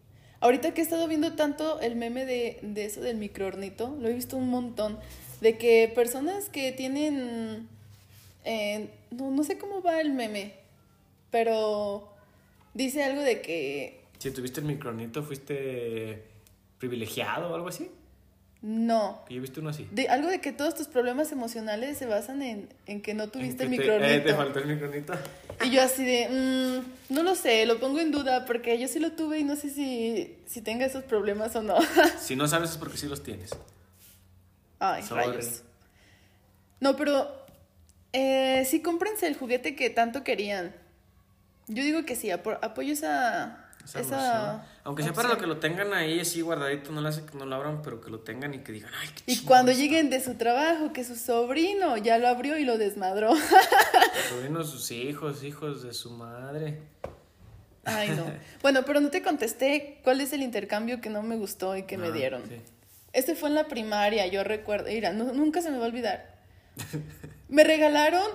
Ahorita 0.41 0.73
que 0.73 0.81
he 0.81 0.83
estado 0.83 1.07
viendo 1.07 1.33
tanto 1.33 1.81
el 1.81 1.95
meme 1.95 2.25
de, 2.25 2.59
de 2.61 2.85
eso 2.85 3.01
del 3.01 3.17
microornito, 3.17 3.95
lo 3.99 4.07
he 4.07 4.13
visto 4.13 4.37
un 4.37 4.49
montón, 4.49 4.97
de 5.41 5.57
que 5.57 5.91
personas 5.93 6.47
que 6.47 6.71
tienen, 6.71 7.67
eh, 8.45 8.89
no, 9.11 9.31
no 9.31 9.43
sé 9.43 9.57
cómo 9.57 9.81
va 9.81 9.99
el 9.99 10.13
meme, 10.13 10.53
pero 11.29 12.13
dice 12.73 13.03
algo 13.03 13.21
de 13.21 13.41
que 13.41 14.01
Si 14.17 14.31
tuviste 14.31 14.61
el 14.61 14.67
micronito, 14.67 15.23
¿fuiste 15.23 16.28
privilegiado 16.79 17.51
o 17.51 17.55
algo 17.55 17.67
así? 17.67 17.91
No. 18.61 19.23
Yo 19.29 19.37
he 19.37 19.39
visto 19.39 19.61
uno 19.61 19.69
así. 19.69 19.87
De, 19.91 20.09
algo 20.09 20.27
de 20.27 20.41
que 20.41 20.51
todos 20.51 20.75
tus 20.75 20.87
problemas 20.87 21.31
emocionales 21.31 21.97
se 21.97 22.05
basan 22.05 22.41
en, 22.41 22.67
en 22.87 23.01
que 23.01 23.13
no 23.13 23.29
tuviste 23.29 23.63
el 23.63 23.69
micronito. 23.69 24.05
Eh, 24.05 24.19
te 24.19 24.33
faltó 24.33 24.59
el 24.59 24.67
micronito. 24.67 25.13
Y 25.63 25.71
yo 25.71 25.81
así 25.81 26.03
de, 26.03 26.27
mmm, 26.29 27.13
no 27.13 27.23
lo 27.23 27.35
sé, 27.35 27.65
lo 27.65 27.79
pongo 27.79 27.99
en 27.99 28.11
duda 28.11 28.45
porque 28.45 28.77
yo 28.77 28.87
sí 28.87 28.99
lo 28.99 29.13
tuve 29.13 29.39
y 29.39 29.43
no 29.45 29.55
sé 29.55 29.69
si, 29.69 30.35
si 30.45 30.61
tenga 30.61 30.85
esos 30.85 31.05
problemas 31.05 31.55
o 31.55 31.61
no. 31.61 31.77
si 32.19 32.35
no 32.35 32.47
sabes 32.47 32.71
es 32.71 32.77
porque 32.77 32.97
sí 32.97 33.07
los 33.07 33.23
tienes. 33.23 33.51
Ay, 34.79 35.03
rayos. 35.09 35.63
No, 36.81 36.95
pero 36.97 37.29
eh, 38.11 38.65
sí 38.65 38.81
cómprense 38.81 39.27
el 39.27 39.37
juguete 39.37 39.75
que 39.75 39.89
tanto 39.89 40.23
querían. 40.23 40.75
Yo 41.67 41.83
digo 41.83 42.03
que 42.03 42.15
sí, 42.15 42.31
apoyo 42.31 42.93
esa, 42.93 43.68
esa, 43.95 44.65
Aunque 44.83 45.03
sea 45.03 45.13
para 45.13 45.29
lo 45.29 45.37
que 45.37 45.47
lo 45.47 45.57
tengan 45.57 45.93
ahí 45.93 46.19
así 46.19 46.41
guardadito, 46.41 46.91
no 46.91 47.01
le 47.01 47.09
hace 47.09 47.25
que 47.25 47.37
no 47.37 47.45
lo 47.45 47.55
abran, 47.55 47.81
pero 47.81 48.01
que 48.01 48.09
lo 48.09 48.19
tengan 48.19 48.53
y 48.53 48.59
que 48.59 48.71
digan, 48.71 48.91
ay, 49.01 49.09
qué 49.15 49.31
Y 49.31 49.37
cuando 49.43 49.71
lleguen 49.71 50.09
de 50.09 50.21
su 50.23 50.35
trabajo, 50.35 50.93
que 50.93 51.03
su 51.03 51.15
sobrino 51.15 51.97
ya 51.97 52.17
lo 52.17 52.27
abrió 52.27 52.57
y 52.57 52.65
lo 52.65 52.77
desmadró. 52.77 53.33
Sobrino, 54.29 54.63
sus 54.63 54.91
hijos, 54.91 55.43
hijos 55.43 55.83
de 55.83 55.93
su 55.93 56.11
madre. 56.11 56.81
Ay, 57.85 58.09
no. 58.09 58.25
Bueno, 58.61 58.83
pero 58.85 58.99
no 58.99 59.09
te 59.09 59.21
contesté 59.21 59.99
cuál 60.03 60.21
es 60.21 60.33
el 60.33 60.41
intercambio 60.41 61.01
que 61.01 61.09
no 61.09 61.23
me 61.23 61.35
gustó 61.35 61.75
y 61.75 61.83
que 61.83 61.97
me 61.97 62.07
ah, 62.07 62.11
dieron. 62.11 62.43
Este 63.13 63.35
fue 63.35 63.49
en 63.49 63.55
la 63.55 63.67
primaria, 63.67 64.27
yo 64.27 64.43
recuerdo. 64.43 64.89
Mira, 64.89 65.13
nunca 65.13 65.61
se 65.61 65.71
me 65.71 65.77
va 65.77 65.85
a 65.85 65.87
olvidar. 65.87 66.39
Me 67.47 67.63
regalaron 67.63 68.29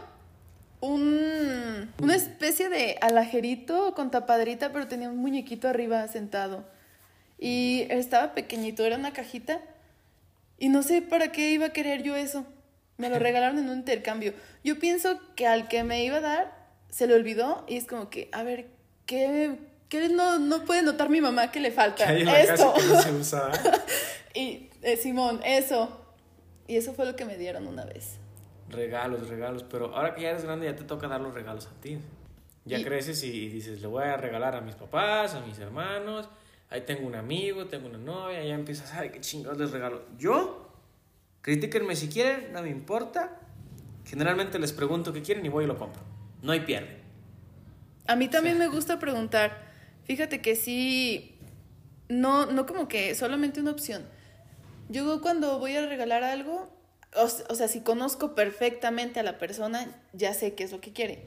un, 0.84 1.90
una 2.00 2.14
especie 2.14 2.68
de 2.68 2.98
alajerito 3.00 3.94
con 3.94 4.10
tapadrita, 4.10 4.70
pero 4.72 4.86
tenía 4.86 5.08
un 5.08 5.16
muñequito 5.16 5.68
arriba 5.68 6.06
sentado. 6.08 6.64
Y 7.38 7.86
estaba 7.90 8.34
pequeñito, 8.34 8.84
era 8.84 8.96
una 8.96 9.12
cajita. 9.12 9.60
Y 10.58 10.68
no 10.68 10.82
sé 10.82 11.02
para 11.02 11.32
qué 11.32 11.50
iba 11.50 11.66
a 11.66 11.72
querer 11.72 12.02
yo 12.02 12.14
eso. 12.16 12.44
Me 12.96 13.08
lo 13.08 13.18
regalaron 13.18 13.58
en 13.58 13.68
un 13.70 13.78
intercambio. 13.78 14.34
Yo 14.62 14.78
pienso 14.78 15.18
que 15.34 15.46
al 15.46 15.68
que 15.68 15.82
me 15.84 16.04
iba 16.04 16.18
a 16.18 16.20
dar 16.20 16.64
se 16.90 17.06
le 17.06 17.14
olvidó 17.14 17.64
y 17.66 17.76
es 17.76 17.86
como 17.86 18.08
que, 18.08 18.28
a 18.32 18.42
ver, 18.44 18.66
¿qué, 19.06 19.58
qué 19.88 20.08
no, 20.10 20.38
no 20.38 20.64
puede 20.64 20.82
notar 20.82 21.08
mi 21.08 21.20
mamá 21.20 21.50
que 21.50 21.60
le 21.60 21.72
falta? 21.72 22.12
Esto. 22.14 22.74
y 24.34 24.68
eh, 24.82 24.96
Simón, 24.96 25.40
eso. 25.44 26.00
Y 26.68 26.76
eso 26.76 26.92
fue 26.92 27.06
lo 27.06 27.16
que 27.16 27.24
me 27.24 27.36
dieron 27.36 27.66
una 27.66 27.84
vez 27.84 28.18
regalos, 28.68 29.28
regalos, 29.28 29.64
pero 29.64 29.94
ahora 29.94 30.14
que 30.14 30.22
ya 30.22 30.30
eres 30.30 30.44
grande 30.44 30.66
ya 30.66 30.76
te 30.76 30.84
toca 30.84 31.08
dar 31.08 31.20
los 31.20 31.34
regalos 31.34 31.66
a 31.66 31.80
ti. 31.80 31.98
Ya 32.64 32.82
creces 32.82 33.22
y 33.24 33.48
dices, 33.48 33.82
le 33.82 33.86
voy 33.86 34.04
a 34.04 34.16
regalar 34.16 34.56
a 34.56 34.62
mis 34.62 34.74
papás, 34.74 35.34
a 35.34 35.40
mis 35.40 35.58
hermanos, 35.58 36.28
ahí 36.70 36.80
tengo 36.80 37.06
un 37.06 37.14
amigo, 37.14 37.66
tengo 37.66 37.88
una 37.88 37.98
novia, 37.98 38.42
ya 38.42 38.54
empiezas, 38.54 38.92
ay, 38.94 39.10
qué 39.10 39.20
chingados 39.20 39.58
les 39.58 39.70
regalo. 39.70 40.02
Yo, 40.18 40.72
critíquenme 41.42 41.94
si 41.94 42.08
quieren, 42.08 42.52
no 42.54 42.62
me 42.62 42.70
importa. 42.70 43.38
Generalmente 44.06 44.58
les 44.58 44.72
pregunto 44.72 45.12
qué 45.12 45.20
quieren 45.20 45.44
y 45.44 45.50
voy 45.50 45.64
y 45.64 45.66
lo 45.66 45.76
compro. 45.76 46.02
No 46.42 46.52
hay 46.52 46.60
pierde. 46.60 47.00
A 48.06 48.16
mí 48.16 48.28
también 48.28 48.58
me 48.58 48.68
gusta 48.68 48.98
preguntar. 48.98 49.72
Fíjate 50.04 50.40
que 50.40 50.56
sí, 50.56 51.38
no, 52.08 52.46
no 52.46 52.66
como 52.66 52.88
que 52.88 53.14
solamente 53.14 53.60
una 53.60 53.70
opción. 53.70 54.04
Yo 54.88 55.20
cuando 55.22 55.58
voy 55.58 55.76
a 55.76 55.86
regalar 55.86 56.22
algo, 56.22 56.73
o, 57.16 57.54
sea, 57.54 57.68
si 57.68 57.80
conozco 57.80 58.34
perfectamente 58.34 59.20
a 59.20 59.22
la 59.22 59.38
persona, 59.38 59.86
ya 60.12 60.34
sé 60.34 60.54
qué 60.54 60.64
es 60.64 60.72
lo 60.72 60.80
que 60.80 60.92
quiere. 60.92 61.22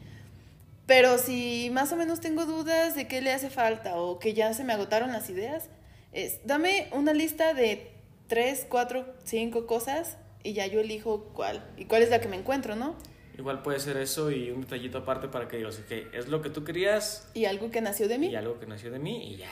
Pero 0.86 1.18
si 1.18 1.70
más 1.72 1.92
o 1.92 1.98
menos 1.98 2.22
tengo 2.22 2.46
dudas 2.46 2.96
de 2.96 3.08
qué 3.08 3.22
le 3.22 3.34
hace 3.34 3.50
falta 3.50 3.98
o 3.98 4.20
que 4.20 4.34
ya 4.34 4.54
se 4.54 4.64
me 4.64 4.74
agotaron 4.74 5.12
las 5.12 5.30
ideas, 5.30 5.70
es, 6.14 6.40
dame 6.46 6.90
una 6.94 7.14
lista 7.14 7.54
de 7.54 7.92
tres, 8.28 8.66
cuatro, 8.70 9.06
cinco 9.24 9.68
cosas 9.68 10.18
y 10.44 10.54
ya 10.54 10.66
yo 10.68 10.80
elijo 10.80 11.26
cuál. 11.34 11.64
Y 11.78 11.86
cuál 11.86 12.04
es 12.04 12.10
la 12.10 12.22
que 12.22 12.28
me 12.28 12.38
encuentro, 12.38 12.76
¿no? 12.76 12.96
Igual 13.38 13.62
puede 13.62 13.80
ser 13.80 13.98
eso 13.98 14.32
y 14.32 14.50
un 14.50 14.62
detallito 14.62 14.98
aparte 15.00 15.28
para 15.28 15.48
que 15.48 15.58
digas, 15.58 15.78
que 15.88 16.08
es 16.14 16.28
lo 16.28 16.42
que 16.42 16.50
tú 16.50 16.64
querías. 16.64 17.30
Y 17.34 17.46
algo 17.46 17.70
que 17.70 17.82
nació 17.82 18.08
de 18.08 18.18
mí. 18.18 18.28
Y 18.28 18.36
algo 18.36 18.60
que 18.60 18.66
nació 18.66 18.90
de 18.90 19.00
mí 19.00 19.34
y 19.34 19.38
ya, 19.38 19.48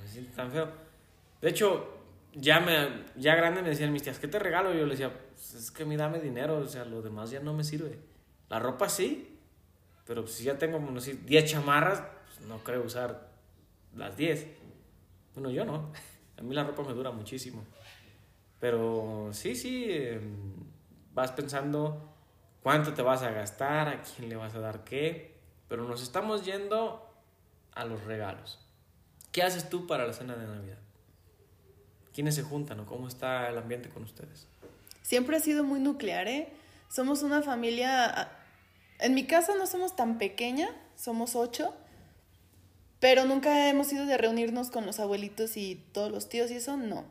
no 0.00 0.08
siento 0.08 0.34
tan 0.34 0.50
feo. 0.50 0.70
De 1.42 1.50
hecho, 1.50 1.96
ya, 2.32 2.60
me, 2.60 3.04
ya 3.16 3.34
grande 3.34 3.62
me 3.62 3.68
decían 3.68 3.92
mis 3.92 4.02
tías, 4.02 4.18
¿qué 4.18 4.28
te 4.28 4.38
regalo? 4.38 4.72
Y 4.74 4.78
yo 4.78 4.84
le 4.84 4.92
decía, 4.92 5.12
es 5.56 5.70
que 5.70 5.82
a 5.82 5.86
mí 5.86 5.96
dame 5.96 6.20
dinero, 6.20 6.58
o 6.58 6.66
sea, 6.66 6.84
lo 6.84 7.02
demás 7.02 7.30
ya 7.30 7.40
no 7.40 7.54
me 7.54 7.64
sirve. 7.64 7.98
La 8.48 8.58
ropa 8.58 8.88
sí, 8.88 9.38
pero 10.06 10.26
si 10.26 10.44
ya 10.44 10.58
tengo, 10.58 10.78
bueno, 10.78 11.00
10 11.00 11.50
chamarras, 11.50 12.02
pues 12.26 12.48
no 12.48 12.58
creo 12.58 12.84
usar 12.84 13.28
las 13.94 14.16
10. 14.16 14.46
Bueno, 15.34 15.50
yo 15.50 15.64
no. 15.64 15.92
A 16.38 16.42
mí 16.42 16.54
la 16.54 16.64
ropa 16.64 16.82
me 16.82 16.92
dura 16.92 17.10
muchísimo. 17.10 17.64
Pero 18.60 19.30
sí, 19.32 19.54
sí, 19.54 19.86
em, 19.88 20.54
vas 21.12 21.32
pensando 21.32 22.14
cuánto 22.62 22.92
te 22.92 23.02
vas 23.02 23.22
a 23.22 23.30
gastar, 23.30 23.88
a 23.88 24.02
quién 24.02 24.28
le 24.28 24.36
vas 24.36 24.54
a 24.54 24.60
dar 24.60 24.84
qué. 24.84 25.34
Pero 25.68 25.84
nos 25.84 26.02
estamos 26.02 26.44
yendo 26.44 27.10
a 27.72 27.84
los 27.84 28.04
regalos. 28.04 28.60
¿Qué 29.32 29.42
haces 29.42 29.68
tú 29.68 29.86
para 29.86 30.06
la 30.06 30.12
cena 30.12 30.36
de 30.36 30.46
Navidad? 30.46 30.78
¿Quiénes 32.14 32.34
se 32.34 32.42
juntan 32.42 32.80
o 32.80 32.86
cómo 32.86 33.08
está 33.08 33.48
el 33.48 33.58
ambiente 33.58 33.88
con 33.90 34.02
ustedes? 34.02 34.48
Siempre 35.06 35.36
ha 35.36 35.40
sido 35.40 35.62
muy 35.62 35.78
nuclear, 35.78 36.26
¿eh? 36.26 36.48
Somos 36.88 37.22
una 37.22 37.40
familia... 37.40 38.06
Ah, 38.06 38.32
en 38.98 39.14
mi 39.14 39.24
casa 39.24 39.54
no 39.54 39.68
somos 39.68 39.94
tan 39.94 40.18
pequeña, 40.18 40.68
somos 40.96 41.36
ocho, 41.36 41.72
pero 42.98 43.24
nunca 43.24 43.68
hemos 43.68 43.92
ido 43.92 44.04
de 44.04 44.18
reunirnos 44.18 44.70
con 44.70 44.84
los 44.84 44.98
abuelitos 44.98 45.56
y 45.56 45.76
todos 45.92 46.10
los 46.10 46.28
tíos 46.28 46.50
y 46.50 46.54
eso, 46.54 46.76
no. 46.76 47.04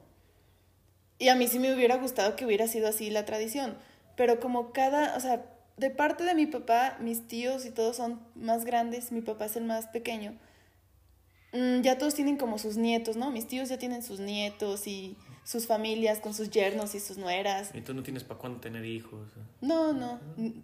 Y 1.19 1.29
a 1.29 1.35
mí 1.35 1.47
sí 1.47 1.57
me 1.57 1.73
hubiera 1.73 1.95
gustado 1.95 2.35
que 2.35 2.45
hubiera 2.45 2.67
sido 2.67 2.89
así 2.89 3.09
la 3.09 3.23
tradición, 3.23 3.77
pero 4.17 4.41
como 4.41 4.73
cada, 4.73 5.15
o 5.15 5.19
sea, 5.21 5.45
de 5.77 5.89
parte 5.89 6.25
de 6.25 6.35
mi 6.35 6.47
papá, 6.47 6.97
mis 6.99 7.29
tíos 7.29 7.65
y 7.65 7.71
todos 7.71 7.95
son 7.95 8.19
más 8.35 8.65
grandes, 8.65 9.13
mi 9.13 9.21
papá 9.21 9.45
es 9.45 9.55
el 9.55 9.63
más 9.63 9.87
pequeño, 9.87 10.37
Mm, 11.55 11.83
ya 11.83 11.97
todos 11.97 12.13
tienen 12.13 12.35
como 12.35 12.57
sus 12.57 12.75
nietos, 12.75 13.15
¿no? 13.15 13.31
Mis 13.31 13.47
tíos 13.47 13.69
ya 13.69 13.77
tienen 13.77 14.03
sus 14.03 14.19
nietos 14.19 14.87
y 14.87 15.15
sus 15.45 15.67
familias 15.67 16.19
con 16.19 16.33
sus 16.33 16.49
yernos 16.49 16.95
y 16.95 16.99
sus 16.99 17.17
nueras. 17.17 17.69
¿Y 17.73 17.81
tú 17.81 17.93
no 17.93 18.03
tienes 18.03 18.23
para 18.23 18.39
cuándo 18.39 18.59
tener 18.59 18.83
hijos? 18.83 19.29
No, 19.61 19.93
no, 19.93 20.19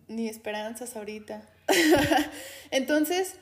ni 0.07 0.27
esperanzas 0.27 0.97
ahorita. 0.97 1.47
Entonces, 2.71 3.35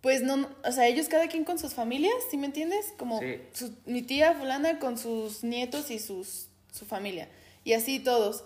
pues 0.00 0.22
no, 0.22 0.48
o 0.64 0.72
sea, 0.72 0.86
ellos 0.88 1.08
cada 1.08 1.28
quien 1.28 1.44
con 1.44 1.58
sus 1.58 1.74
familias, 1.74 2.14
¿sí 2.30 2.38
me 2.38 2.46
entiendes? 2.46 2.94
Como 2.96 3.20
mi 3.84 4.02
tía 4.02 4.32
fulana 4.32 4.78
con 4.78 4.96
sus 4.96 5.44
nietos 5.44 5.90
y 5.90 5.98
sus, 5.98 6.48
su 6.72 6.86
familia. 6.86 7.28
Y 7.62 7.74
así 7.74 8.00
todos. 8.00 8.44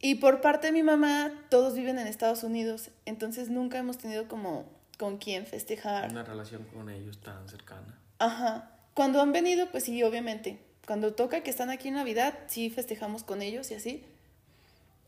Y 0.00 0.16
por 0.16 0.40
parte 0.40 0.68
de 0.68 0.72
mi 0.72 0.84
mamá, 0.84 1.32
todos 1.50 1.74
viven 1.74 1.98
en 1.98 2.06
Estados 2.06 2.44
Unidos. 2.44 2.90
Entonces 3.04 3.50
nunca 3.50 3.78
hemos 3.78 3.98
tenido 3.98 4.28
como 4.28 4.64
con 4.96 5.18
quién 5.18 5.44
festejar. 5.44 6.08
Una 6.08 6.22
relación 6.22 6.62
con 6.72 6.88
ellos 6.88 7.18
tan 7.18 7.48
cercana. 7.48 7.98
Ajá. 8.20 8.70
Cuando 8.94 9.20
han 9.20 9.32
venido, 9.32 9.70
pues 9.72 9.84
sí, 9.84 10.00
obviamente. 10.04 10.67
Cuando 10.88 11.12
toca 11.12 11.42
que 11.42 11.50
están 11.50 11.68
aquí 11.68 11.88
en 11.88 11.96
Navidad, 11.96 12.32
sí 12.46 12.70
festejamos 12.70 13.22
con 13.22 13.42
ellos 13.42 13.70
y 13.70 13.74
así. 13.74 14.06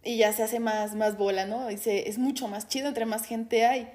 Y 0.04 0.18
ya 0.18 0.30
se 0.34 0.42
hace 0.42 0.60
más, 0.60 0.94
más 0.94 1.16
bola, 1.16 1.46
¿no? 1.46 1.70
Y 1.70 1.78
se, 1.78 2.10
es 2.10 2.18
mucho 2.18 2.48
más 2.48 2.68
chido 2.68 2.88
entre 2.88 3.06
más 3.06 3.24
gente 3.24 3.64
hay. 3.64 3.90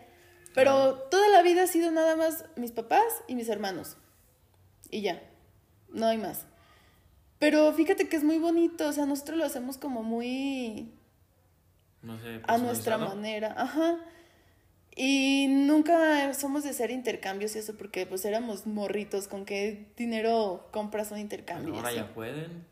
Pero 0.56 0.96
toda 1.12 1.30
la 1.30 1.44
vida 1.44 1.62
ha 1.62 1.68
sido 1.68 1.92
nada 1.92 2.16
más 2.16 2.46
mis 2.56 2.72
papás 2.72 3.06
y 3.28 3.36
mis 3.36 3.50
hermanos. 3.50 3.98
Y 4.90 5.02
ya. 5.02 5.22
No 5.90 6.08
hay 6.08 6.18
más. 6.18 6.48
Pero 7.38 7.72
fíjate 7.72 8.10
que 8.10 8.18
es 8.18 8.24
muy 8.24 8.40
bonito. 8.40 8.90
O 8.90 8.92
sea, 8.92 9.06
nosotros 9.06 9.38
lo 9.38 9.46
hacemos 9.46 9.78
como 9.78 10.02
muy. 10.02 10.92
No 12.02 12.18
sé. 12.18 12.42
A 12.48 12.58
nuestra 12.58 12.98
manera. 12.98 13.54
Ajá. 13.56 14.00
Y 14.96 15.48
nunca 15.50 16.34
somos 16.34 16.64
de 16.64 16.70
hacer 16.70 16.90
intercambios 16.90 17.56
y 17.56 17.60
eso 17.60 17.76
porque 17.76 18.06
pues 18.06 18.24
éramos 18.24 18.66
morritos, 18.66 19.28
con 19.28 19.46
qué 19.46 19.88
dinero 19.98 20.70
compras 20.72 21.12
un 21.12 21.20
intercambio. 21.20 21.76
ahora 21.76 21.92
ya 21.92 22.14
pueden. 22.14 22.66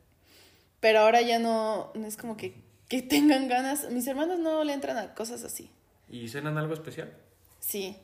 Pero 0.79 0.99
ahora 0.99 1.21
ya 1.21 1.39
no, 1.39 1.91
no 1.95 2.07
es 2.07 2.15
como 2.15 2.37
que, 2.37 2.55
que 2.87 3.01
tengan 3.01 3.49
ganas. 3.49 3.89
Mis 3.91 4.07
hermanos 4.07 4.39
no 4.39 4.63
le 4.63 4.73
entran 4.73 4.97
a 4.97 5.13
cosas 5.13 5.43
así. 5.43 5.69
¿Y 6.09 6.29
cenan 6.29 6.57
algo 6.57 6.73
especial? 6.73 7.13
Sí. 7.59 7.97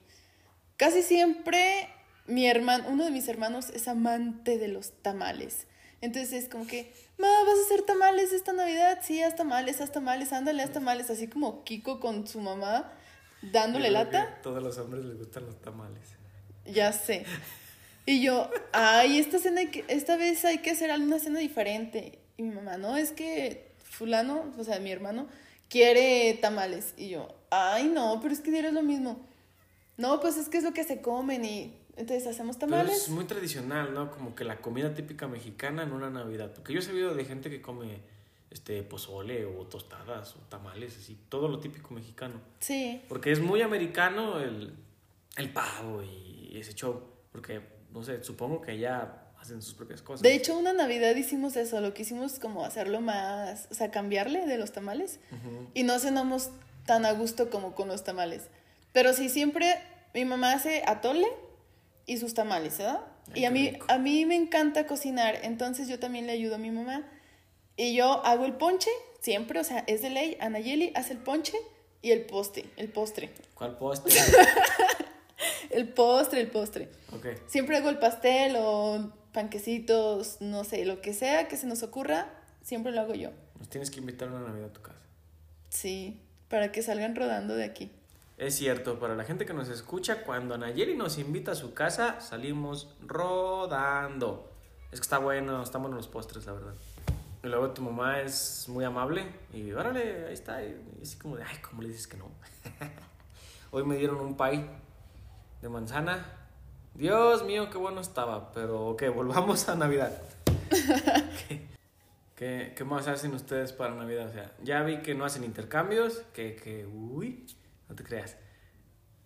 Casi 0.76 1.02
siempre 1.02 1.88
mi 2.28 2.46
hermano, 2.46 2.86
uno 2.90 3.06
de 3.06 3.12
mis 3.12 3.28
hermanos 3.30 3.70
es 3.70 3.88
amante 3.88 4.58
de 4.58 4.68
los 4.68 4.92
tamales. 5.02 5.66
Entonces 6.02 6.44
es 6.44 6.50
como 6.50 6.68
que, 6.68 6.94
ma, 7.18 7.28
¿vas 7.46 7.58
a 7.58 7.66
hacer 7.66 7.84
tamales 7.84 8.34
esta 8.34 8.52
Navidad? 8.52 9.00
Sí, 9.02 9.22
haz 9.22 9.36
tamales, 9.36 9.80
haz 9.80 9.92
tamales, 9.92 10.34
ándale, 10.34 10.62
haz 10.64 10.72
tamales. 10.72 11.10
Así 11.10 11.28
como 11.28 11.64
Kiko 11.64 12.00
con 12.00 12.28
su 12.28 12.42
mamá 12.42 12.94
dándole 13.42 13.92
lata. 13.92 14.24
A 14.24 14.42
todos 14.42 14.62
los 14.62 14.78
hombres 14.78 15.06
les 15.06 15.18
gustan 15.18 15.46
los 15.46 15.60
tamales. 15.62 16.04
Ya 16.66 16.92
sé. 16.92 17.26
Y 18.06 18.22
yo, 18.22 18.50
ay, 18.74 19.20
esta 19.20 19.40
cena, 19.40 19.62
esta 19.88 20.18
vez 20.18 20.44
hay 20.46 20.60
que 20.60 20.72
hacer 20.72 20.92
alguna 20.92 21.20
cena 21.20 21.40
diferente. 21.40 22.20
Y 22.38 22.44
mi 22.44 22.56
mamá, 22.56 22.78
no, 22.78 22.98
es 22.98 23.12
que 23.12 23.72
fulano, 23.84 24.54
o 24.58 24.64
sea, 24.64 24.80
mi 24.80 24.92
hermano, 24.92 25.28
quiere 25.70 26.38
tamales. 26.42 26.94
Y 26.98 27.10
yo, 27.10 27.28
ay, 27.52 27.88
no, 27.88 28.20
pero 28.22 28.34
es 28.34 28.42
que 28.42 28.52
diré 28.52 28.72
lo 28.72 28.82
mismo. 28.82 29.20
No, 29.98 30.20
pues 30.20 30.38
es 30.38 30.48
que 30.50 30.58
es 30.58 30.64
lo 30.64 30.74
que 30.74 30.84
se 30.84 31.02
comen 31.02 31.44
y 31.44 31.76
Entonces 31.98 32.26
hacemos 32.28 32.56
Pero 32.56 32.72
tamales. 32.72 33.04
es 33.04 33.10
muy 33.10 33.26
tradicional, 33.26 33.94
¿no? 33.94 34.10
Como 34.12 34.34
que 34.34 34.46
la 34.46 34.58
comida 34.58 34.94
típica 34.94 35.28
mexicana 35.28 35.84
en 35.84 35.92
una 35.92 36.10
Navidad. 36.10 36.54
Porque 36.54 36.72
yo 36.74 36.80
he 36.80 36.82
sabido 36.82 37.14
de 37.14 37.26
gente 37.26 37.50
que 37.50 37.62
come 37.62 38.00
este 38.52 38.82
pozole 38.84 39.46
o 39.46 39.66
tostadas 39.66 40.36
o 40.36 40.40
tamales, 40.50 40.98
así, 40.98 41.18
todo 41.30 41.48
lo 41.48 41.60
típico 41.60 41.94
mexicano. 41.94 42.42
Sí. 42.60 43.02
Porque 43.08 43.32
es 43.32 43.40
muy 43.40 43.62
americano 43.62 44.40
el, 44.40 44.74
el 45.38 45.50
pavo 45.54 46.04
y 46.04 46.58
ese 46.58 46.74
show. 46.74 47.02
Porque, 47.32 47.62
no 47.92 48.04
sé, 48.04 48.24
supongo 48.24 48.62
que 48.62 48.72
allá 48.72 49.30
hacen 49.40 49.62
sus 49.62 49.74
propias 49.74 50.02
cosas. 50.02 50.22
De 50.22 50.34
hecho, 50.34 50.58
una 50.58 50.74
Navidad 50.74 51.16
hicimos 51.16 51.56
eso, 51.56 51.80
lo 51.80 51.94
quisimos 51.94 52.40
como 52.40 52.66
hacerlo 52.66 53.02
más, 53.02 53.68
o 53.72 53.74
sea, 53.74 53.92
cambiarle 53.92 54.46
de 54.46 54.58
los 54.58 54.72
tamales. 54.72 55.20
Ujú. 55.32 55.68
Y 55.74 55.84
no 55.84 56.00
cenamos 56.00 56.50
tan 56.86 57.06
a 57.06 57.12
gusto 57.12 57.50
como 57.50 57.76
con 57.76 57.88
los 57.88 58.04
tamales. 58.04 58.50
Pero 58.94 59.14
sí, 59.14 59.30
siempre 59.30 59.76
mi 60.14 60.26
mamá 60.26 60.54
hace 60.54 60.84
atole 60.88 61.28
y 62.06 62.18
sus 62.18 62.34
tamales, 62.34 62.80
¿verdad? 62.80 63.02
Ay, 63.34 63.42
y 63.42 63.46
a 63.46 63.52
mí, 63.52 63.70
rico. 63.70 63.86
a 63.90 64.00
mí 64.00 64.26
me 64.26 64.36
encanta 64.36 64.88
cocinar, 64.88 65.40
entonces 65.44 65.88
yo 65.88 66.00
también 66.00 66.26
le 66.26 66.34
ayudo 66.34 66.56
a 66.56 66.58
mi 66.58 66.72
mamá. 66.72 67.04
Y 67.80 67.96
yo 67.96 68.26
hago 68.26 68.44
el 68.44 68.56
ponche, 68.56 68.90
siempre, 69.22 69.58
o 69.58 69.64
sea, 69.64 69.86
es 69.88 70.02
de 70.02 70.10
ley. 70.10 70.36
Anayeli 70.42 70.92
hace 70.96 71.14
el 71.14 71.20
ponche 71.20 71.58
y 72.02 72.12
el 72.12 72.26
postre, 72.26 72.66
el 72.76 72.90
postre. 72.90 73.32
¿Cuál 73.54 73.78
postre? 73.78 74.14
El 75.70 75.88
postre, 75.88 76.42
el 76.42 76.50
postre. 76.50 76.90
ok. 77.14 77.28
Siempre 77.48 77.78
hago 77.78 77.90
el 77.90 78.00
pastel 78.00 78.56
o 78.58 79.14
panquecitos, 79.32 80.42
no 80.42 80.64
sé, 80.66 80.84
lo 80.84 81.00
que 81.00 81.14
sea 81.14 81.48
que 81.48 81.56
se 81.56 81.68
nos 81.68 81.84
ocurra, 81.84 82.28
siempre 82.64 82.92
lo 82.92 83.00
hago 83.02 83.14
yo. 83.14 83.30
Nos 83.60 83.70
tienes 83.70 83.90
que 83.92 84.00
invitar 84.00 84.28
una 84.30 84.42
Navidad 84.42 84.70
a 84.72 84.74
tu 84.74 84.82
casa. 84.82 85.00
Sí, 85.70 86.20
para 86.50 86.72
que 86.74 86.82
salgan 86.82 87.16
rodando 87.16 87.56
de 87.56 87.64
aquí. 87.64 87.92
Es 88.38 88.56
cierto, 88.56 89.00
para 89.00 89.16
la 89.16 89.24
gente 89.24 89.46
que 89.46 89.54
nos 89.54 89.70
escucha, 89.70 90.24
cuando 90.24 90.58
Nayeli 90.58 90.96
nos 90.96 91.18
invita 91.18 91.52
a 91.52 91.56
su 91.56 91.74
casa, 91.74 92.20
salimos 92.20 92.90
rodando. 93.00 94.52
Es 94.92 95.00
que 95.00 95.04
está 95.04 95.20
bueno, 95.20 95.62
están 95.62 95.84
buenos 95.84 95.98
los 95.98 96.08
postres, 96.08 96.46
la 96.48 96.54
verdad. 96.54 96.74
Y 97.42 97.48
luego 97.48 97.72
tu 97.72 97.82
mamá 97.82 98.20
es 98.20 98.66
muy 98.68 98.84
amable 98.84 99.26
y 99.54 99.72
órale, 99.72 100.28
ahí 100.28 100.34
está. 100.34 100.62
Y 100.62 100.76
así 101.02 101.18
como 101.18 101.38
de, 101.38 101.44
ay, 101.44 101.58
¿cómo 101.62 101.82
le 101.82 101.88
dices 101.88 102.08
que 102.08 102.18
no? 102.18 102.26
Hoy 103.72 103.86
me 103.86 103.96
dieron 103.96 104.20
un 104.20 104.36
pie 104.36 104.66
de 105.62 105.70
manzana. 105.70 106.26
Dios 106.96 107.46
mío, 107.46 107.70
qué 107.70 107.78
bueno 107.78 108.02
estaba. 108.02 108.52
Pero, 108.52 108.88
ok, 108.88 109.04
volvamos 109.16 109.70
a 109.70 109.76
Navidad. 109.76 110.22
¿Qué, 110.70 111.66
qué, 112.36 112.74
qué 112.76 112.84
más 112.84 113.08
hacen 113.08 113.34
ustedes 113.34 113.72
para 113.72 113.96
Navidad? 113.96 114.28
O 114.28 114.34
sea, 114.34 114.52
ya 114.62 114.84
vi 114.84 114.98
que 114.98 115.16
no 115.16 115.24
hacen 115.24 115.46
intercambios, 115.46 116.24
que, 116.34 116.58
que, 116.58 116.86
uy, 116.86 117.46
no 117.88 117.96
te 117.96 118.04
creas. 118.04 118.36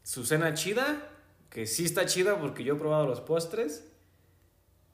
Su 0.04 0.24
cena 0.24 0.54
chida, 0.54 1.10
que 1.50 1.66
sí 1.66 1.86
está 1.86 2.06
chida 2.06 2.40
porque 2.40 2.64
yo 2.64 2.76
he 2.76 2.78
probado 2.78 3.08
los 3.08 3.22
postres. 3.22 3.90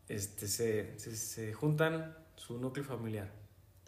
Este, 0.07 0.47
se, 0.47 0.97
se, 0.97 1.17
se 1.17 1.53
juntan 1.53 2.15
su 2.39 2.57
núcleo 2.57 2.85
familiar. 2.85 3.31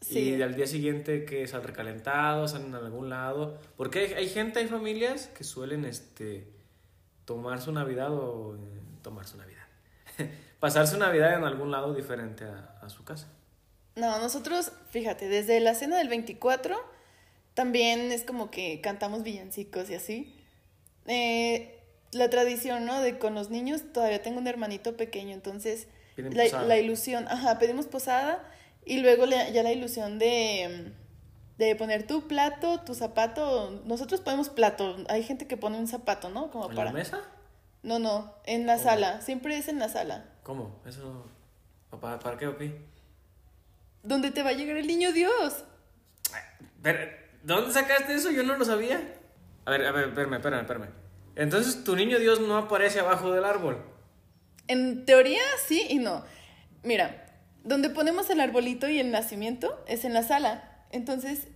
Sí. 0.01 0.35
Y 0.35 0.41
al 0.41 0.55
día 0.55 0.67
siguiente 0.67 1.25
que 1.25 1.43
es 1.43 1.53
al 1.53 1.63
recalentado, 1.63 2.47
salen 2.47 2.75
a 2.75 2.79
algún 2.79 3.09
lado. 3.09 3.57
Porque 3.77 3.99
hay, 3.99 4.13
hay 4.13 4.29
gente, 4.29 4.59
hay 4.59 4.67
familias 4.67 5.27
que 5.27 5.43
suelen 5.43 5.85
este, 5.85 6.47
tomar 7.25 7.61
su 7.61 7.71
Navidad 7.71 8.11
o 8.13 8.55
eh, 8.55 8.59
tomar 9.01 9.25
su 9.25 9.37
Navidad. 9.37 9.63
Pasar 10.59 10.87
su 10.87 10.97
Navidad 10.97 11.37
en 11.37 11.45
algún 11.45 11.71
lado 11.71 11.93
diferente 11.93 12.43
a, 12.43 12.79
a 12.81 12.89
su 12.89 13.03
casa. 13.03 13.27
No, 13.95 14.19
nosotros, 14.19 14.71
fíjate, 14.89 15.27
desde 15.27 15.59
la 15.59 15.75
cena 15.75 15.97
del 15.97 16.09
24 16.09 16.77
también 17.53 18.11
es 18.11 18.23
como 18.23 18.51
que 18.51 18.81
cantamos 18.81 19.23
villancicos 19.23 19.89
y 19.89 19.95
así. 19.95 20.35
Eh, 21.05 21.79
la 22.11 22.29
tradición, 22.29 22.85
¿no? 22.85 23.01
De 23.01 23.17
con 23.17 23.35
los 23.35 23.49
niños, 23.49 23.81
todavía 23.93 24.21
tengo 24.21 24.39
un 24.39 24.47
hermanito 24.47 24.97
pequeño, 24.97 25.33
entonces 25.33 25.87
Piden 26.15 26.35
la, 26.35 26.43
posada. 26.43 26.63
la 26.65 26.77
ilusión, 26.77 27.27
ajá, 27.27 27.57
pedimos 27.59 27.85
posada 27.87 28.43
y 28.85 28.99
luego 28.99 29.25
le- 29.25 29.51
ya 29.53 29.63
la 29.63 29.71
ilusión 29.71 30.19
de, 30.19 30.91
de 31.57 31.75
poner 31.75 32.05
tu 32.07 32.27
plato, 32.27 32.81
tu 32.81 32.95
zapato. 32.95 33.81
Nosotros 33.85 34.21
ponemos 34.21 34.49
plato, 34.49 34.97
hay 35.09 35.23
gente 35.23 35.47
que 35.47 35.57
pone 35.57 35.77
un 35.77 35.87
zapato, 35.87 36.29
¿no? 36.29 36.49
Como 36.51 36.69
¿En 36.69 36.75
para... 36.75 36.91
la 36.91 36.93
mesa? 36.93 37.21
No, 37.83 37.97
no, 37.99 38.33
en 38.45 38.67
la 38.67 38.77
sala, 38.77 39.21
siempre 39.21 39.57
es 39.57 39.67
en 39.67 39.79
la 39.79 39.89
sala. 39.89 40.25
¿Cómo? 40.43 40.79
¿Eso? 40.85 41.25
¿Para, 41.99 42.19
para 42.19 42.37
qué 42.37 42.47
o 42.47 42.57
qué? 42.57 42.79
¿Dónde 44.03 44.31
te 44.31 44.43
va 44.43 44.49
a 44.49 44.53
llegar 44.53 44.77
el 44.77 44.87
niño 44.87 45.11
Dios? 45.11 45.63
Pero, 46.81 46.99
¿de 46.99 47.09
dónde 47.43 47.71
sacaste 47.73 48.13
eso? 48.15 48.31
Yo 48.31 48.43
no 48.43 48.55
lo 48.57 48.65
sabía. 48.65 49.01
A 49.65 49.71
ver, 49.71 49.85
a 49.85 49.91
ver, 49.91 50.09
espérame, 50.09 50.33
espérame, 50.35 50.61
espérame. 50.61 50.89
Entonces, 51.35 51.83
tu 51.83 51.95
niño 51.95 52.17
Dios 52.19 52.39
no 52.39 52.57
aparece 52.57 52.99
abajo 52.99 53.31
del 53.31 53.45
árbol. 53.45 53.83
En 54.71 55.05
teoría, 55.05 55.41
sí 55.67 55.85
y 55.89 55.95
no. 55.99 56.23
Mira, 56.83 57.25
donde 57.63 57.89
ponemos 57.89 58.29
el 58.29 58.39
arbolito 58.39 58.89
y 58.89 58.99
el 58.99 59.11
nacimiento 59.11 59.83
es 59.87 60.05
en 60.05 60.13
la 60.13 60.23
sala. 60.23 60.83
Entonces, 60.91 61.47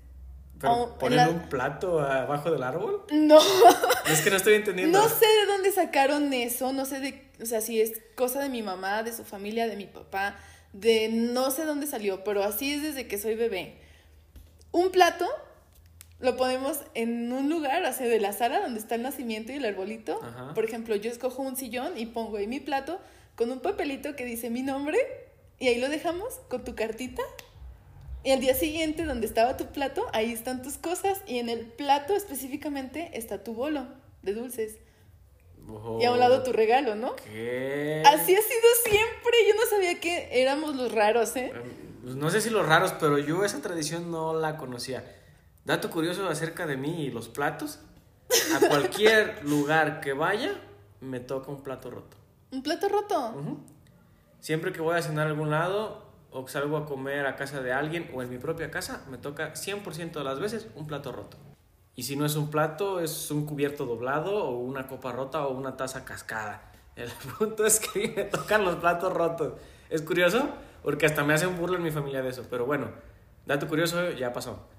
¿Pero 0.60 0.98
ponen 1.00 1.18
la- 1.18 1.30
un 1.30 1.50
plato 1.50 2.00
abajo 2.00 2.52
del 2.52 2.64
árbol? 2.64 3.04
no, 3.12 3.40
Es 4.10 4.22
que 4.22 4.30
no 4.30 4.38
estoy 4.38 4.54
entendiendo. 4.54 5.00
no 5.02 5.10
sé 5.10 5.26
de 5.26 5.46
dónde 5.48 5.72
sacaron 5.72 6.32
eso, 6.34 6.72
no 6.74 6.86
sé 6.86 7.00
de, 7.00 7.30
o 7.42 7.46
sea, 7.46 7.60
si 7.62 7.82
es 7.82 7.94
cosa 8.16 8.40
de 8.42 8.50
mi 8.50 8.62
mamá, 8.62 9.04
de 9.04 9.12
su 9.14 9.24
familia, 9.26 9.68
de 9.68 9.76
mi 9.76 9.86
papá, 9.86 10.36
de 10.74 11.10
no 11.10 11.52
sé 11.52 11.66
dónde 11.66 11.88
salió, 11.88 12.24
pero 12.24 12.44
así 12.44 12.74
es 12.74 12.84
desde 12.84 13.08
que 13.08 13.18
soy 13.18 13.36
bebé. 13.36 13.76
Un 14.72 14.92
plato 14.92 15.28
lo 16.26 16.36
ponemos 16.36 16.80
en 16.94 17.32
un 17.32 17.50
lugar, 17.50 17.84
o 17.84 17.94
sea, 17.94 18.08
de 18.08 18.20
la 18.20 18.34
sala 18.34 18.60
donde 18.60 18.80
está 18.80 18.96
el 18.96 19.04
nacimiento 19.04 19.52
y 19.52 19.56
el 19.56 19.66
arbolito. 19.66 20.20
Ajá. 20.22 20.54
Por 20.54 20.66
ejemplo, 20.66 20.96
yo 20.96 21.10
escojo 21.10 21.42
un 21.42 21.56
sillón 21.56 21.98
y 21.98 22.08
pongo 22.08 22.38
ahí 22.38 22.48
mi 22.48 22.60
plato 22.60 23.00
con 23.36 23.52
un 23.52 23.60
papelito 23.60 24.16
que 24.16 24.26
dice 24.26 24.50
mi 24.50 24.62
nombre 24.62 24.98
y 25.60 25.68
ahí 25.68 25.80
lo 25.80 25.90
dejamos 25.90 26.34
con 26.50 26.64
tu 26.64 26.76
cartita. 26.76 27.22
Y 28.24 28.32
al 28.32 28.40
día 28.40 28.56
siguiente, 28.56 29.06
donde 29.06 29.28
estaba 29.28 29.56
tu 29.56 29.68
plato, 29.68 30.08
ahí 30.12 30.34
están 30.34 30.64
tus 30.64 30.78
cosas 30.78 31.22
y 31.28 31.38
en 31.38 31.48
el 31.48 31.62
plato 31.62 32.16
específicamente 32.16 33.12
está 33.14 33.44
tu 33.44 33.54
bolo 33.54 33.86
de 34.24 34.34
dulces. 34.34 34.78
Oh, 35.68 36.00
Y 36.02 36.06
a 36.06 36.12
un 36.12 36.20
lado 36.20 36.44
tu 36.44 36.52
regalo, 36.52 36.96
¿no? 36.96 37.16
¿Qué? 37.16 38.04
Así 38.06 38.36
ha 38.36 38.42
sido 38.42 38.70
siempre. 38.84 39.38
Yo 39.48 39.56
no 39.56 39.70
sabía 39.70 40.00
que 40.00 40.42
éramos 40.42 40.76
los 40.76 40.92
raros, 40.92 41.36
¿eh? 41.36 41.52
Em, 41.56 41.86
pues 42.04 42.16
no 42.16 42.30
sé 42.30 42.42
si 42.42 42.50
los 42.50 42.68
raros, 42.68 42.94
pero 43.00 43.18
yo 43.18 43.44
esa 43.46 43.62
tradición 43.62 44.12
no 44.12 44.34
la 44.40 44.58
conocía. 44.58 45.04
Dato 45.66 45.90
curioso 45.90 46.30
acerca 46.30 46.68
de 46.68 46.78
mí 46.78 47.06
y 47.06 47.12
los 47.12 47.28
platos. 47.28 47.80
A 48.56 48.68
cualquier 48.68 49.44
lugar 49.44 50.00
que 50.00 50.14
vaya, 50.14 50.54
me 51.02 51.20
toca 51.20 51.52
un 51.52 51.64
plato 51.64 51.90
roto. 51.90 52.16
Un 52.52 52.62
plato 52.62 52.88
roto. 52.88 53.34
Siempre 54.40 54.72
que 54.72 54.82
voy 54.82 54.96
a 54.96 55.02
cenar 55.02 55.26
a 55.26 55.32
algún 55.32 55.50
lado 55.50 56.06
o 56.30 56.48
salgo 56.48 56.78
a 56.78 56.86
comer 56.86 57.26
a 57.26 57.36
casa 57.36 57.62
de 57.62 57.74
alguien 57.74 58.12
o 58.14 58.22
en 58.22 58.30
mi 58.30 58.38
propia 58.38 58.70
casa, 58.70 59.04
me 59.10 59.18
toca 59.18 59.54
100% 59.54 60.12
de 60.12 60.24
las 60.24 60.40
veces 60.40 60.68
un 60.76 60.86
plato 60.86 61.12
roto. 61.12 61.38
Y 61.96 62.04
si 62.04 62.16
no 62.16 62.28
es 62.28 62.36
un 62.36 62.52
plato, 62.52 63.00
es 63.00 63.32
un 63.32 63.48
cubierto 63.48 63.88
doblado 63.88 64.44
o 64.44 64.60
una 64.60 64.86
copa 64.86 65.14
rota 65.14 65.48
o 65.48 65.58
una 65.58 65.78
taza 65.78 66.06
cascada. 66.06 66.72
El 66.96 67.10
punto 67.40 67.66
es 67.66 67.80
que 67.80 68.14
me 68.16 68.24
tocan 68.26 68.64
los 68.64 68.76
platos 68.76 69.12
rotos. 69.12 69.54
Es 69.90 70.04
curioso 70.04 70.48
porque 70.84 71.08
hasta 71.08 71.24
me 71.24 71.34
hacen 71.34 71.58
burla 71.58 71.78
en 71.78 71.84
mi 71.84 71.92
familia 71.92 72.22
de 72.22 72.30
eso. 72.30 72.46
Pero 72.52 72.68
bueno, 72.68 72.90
dato 73.48 73.68
curioso, 73.68 74.12
ya 74.12 74.32
pasó. 74.32 74.75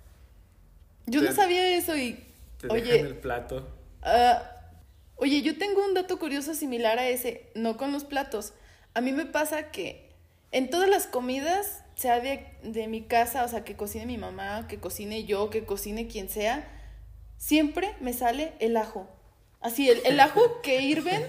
Yo 1.07 1.21
Te- 1.21 1.29
no 1.29 1.35
sabía 1.35 1.77
eso 1.77 1.97
y. 1.97 2.23
Te 2.59 2.69
dejan 2.69 2.83
Oye, 2.83 3.01
el 3.01 3.17
plato. 3.17 3.69
ah, 4.03 4.43
oye, 5.17 5.43
yo 5.43 5.57
tengo 5.59 5.85
un 5.85 5.95
dato 5.95 6.19
curioso 6.19 6.55
similar 6.55 6.99
a 6.99 7.09
ese, 7.09 7.51
no 7.55 7.77
con 7.77 7.93
los 7.93 8.05
platos. 8.05 8.53
A 8.95 9.01
mí 9.01 9.13
me 9.13 9.27
pasa 9.27 9.71
que 9.71 10.11
en 10.53 10.71
todas 10.71 10.89
las 10.89 11.07
comidas, 11.07 11.83
sea 11.97 12.21
de, 12.21 12.47
de 12.63 12.89
mi 12.89 13.03
casa, 13.03 13.45
o 13.45 13.49
sea, 13.49 13.65
que 13.65 13.77
cocine 13.77 14.07
mi 14.07 14.19
mamá, 14.19 14.67
que 14.69 14.79
cocine 14.79 15.25
yo, 15.25 15.51
que 15.51 15.65
cocine 15.65 16.09
quien 16.09 16.29
sea, 16.29 16.67
siempre 17.37 17.95
me 18.01 18.13
sale 18.13 18.53
el 18.61 18.77
ajo. 18.77 19.09
Así, 19.61 19.89
el, 19.91 20.01
el 20.05 20.21
ajo 20.21 20.61
que 20.63 20.81
hirven 20.83 21.23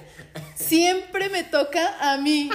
siempre 0.55 1.29
me 1.29 1.43
toca 1.43 2.11
a 2.11 2.17
mí. 2.17 2.49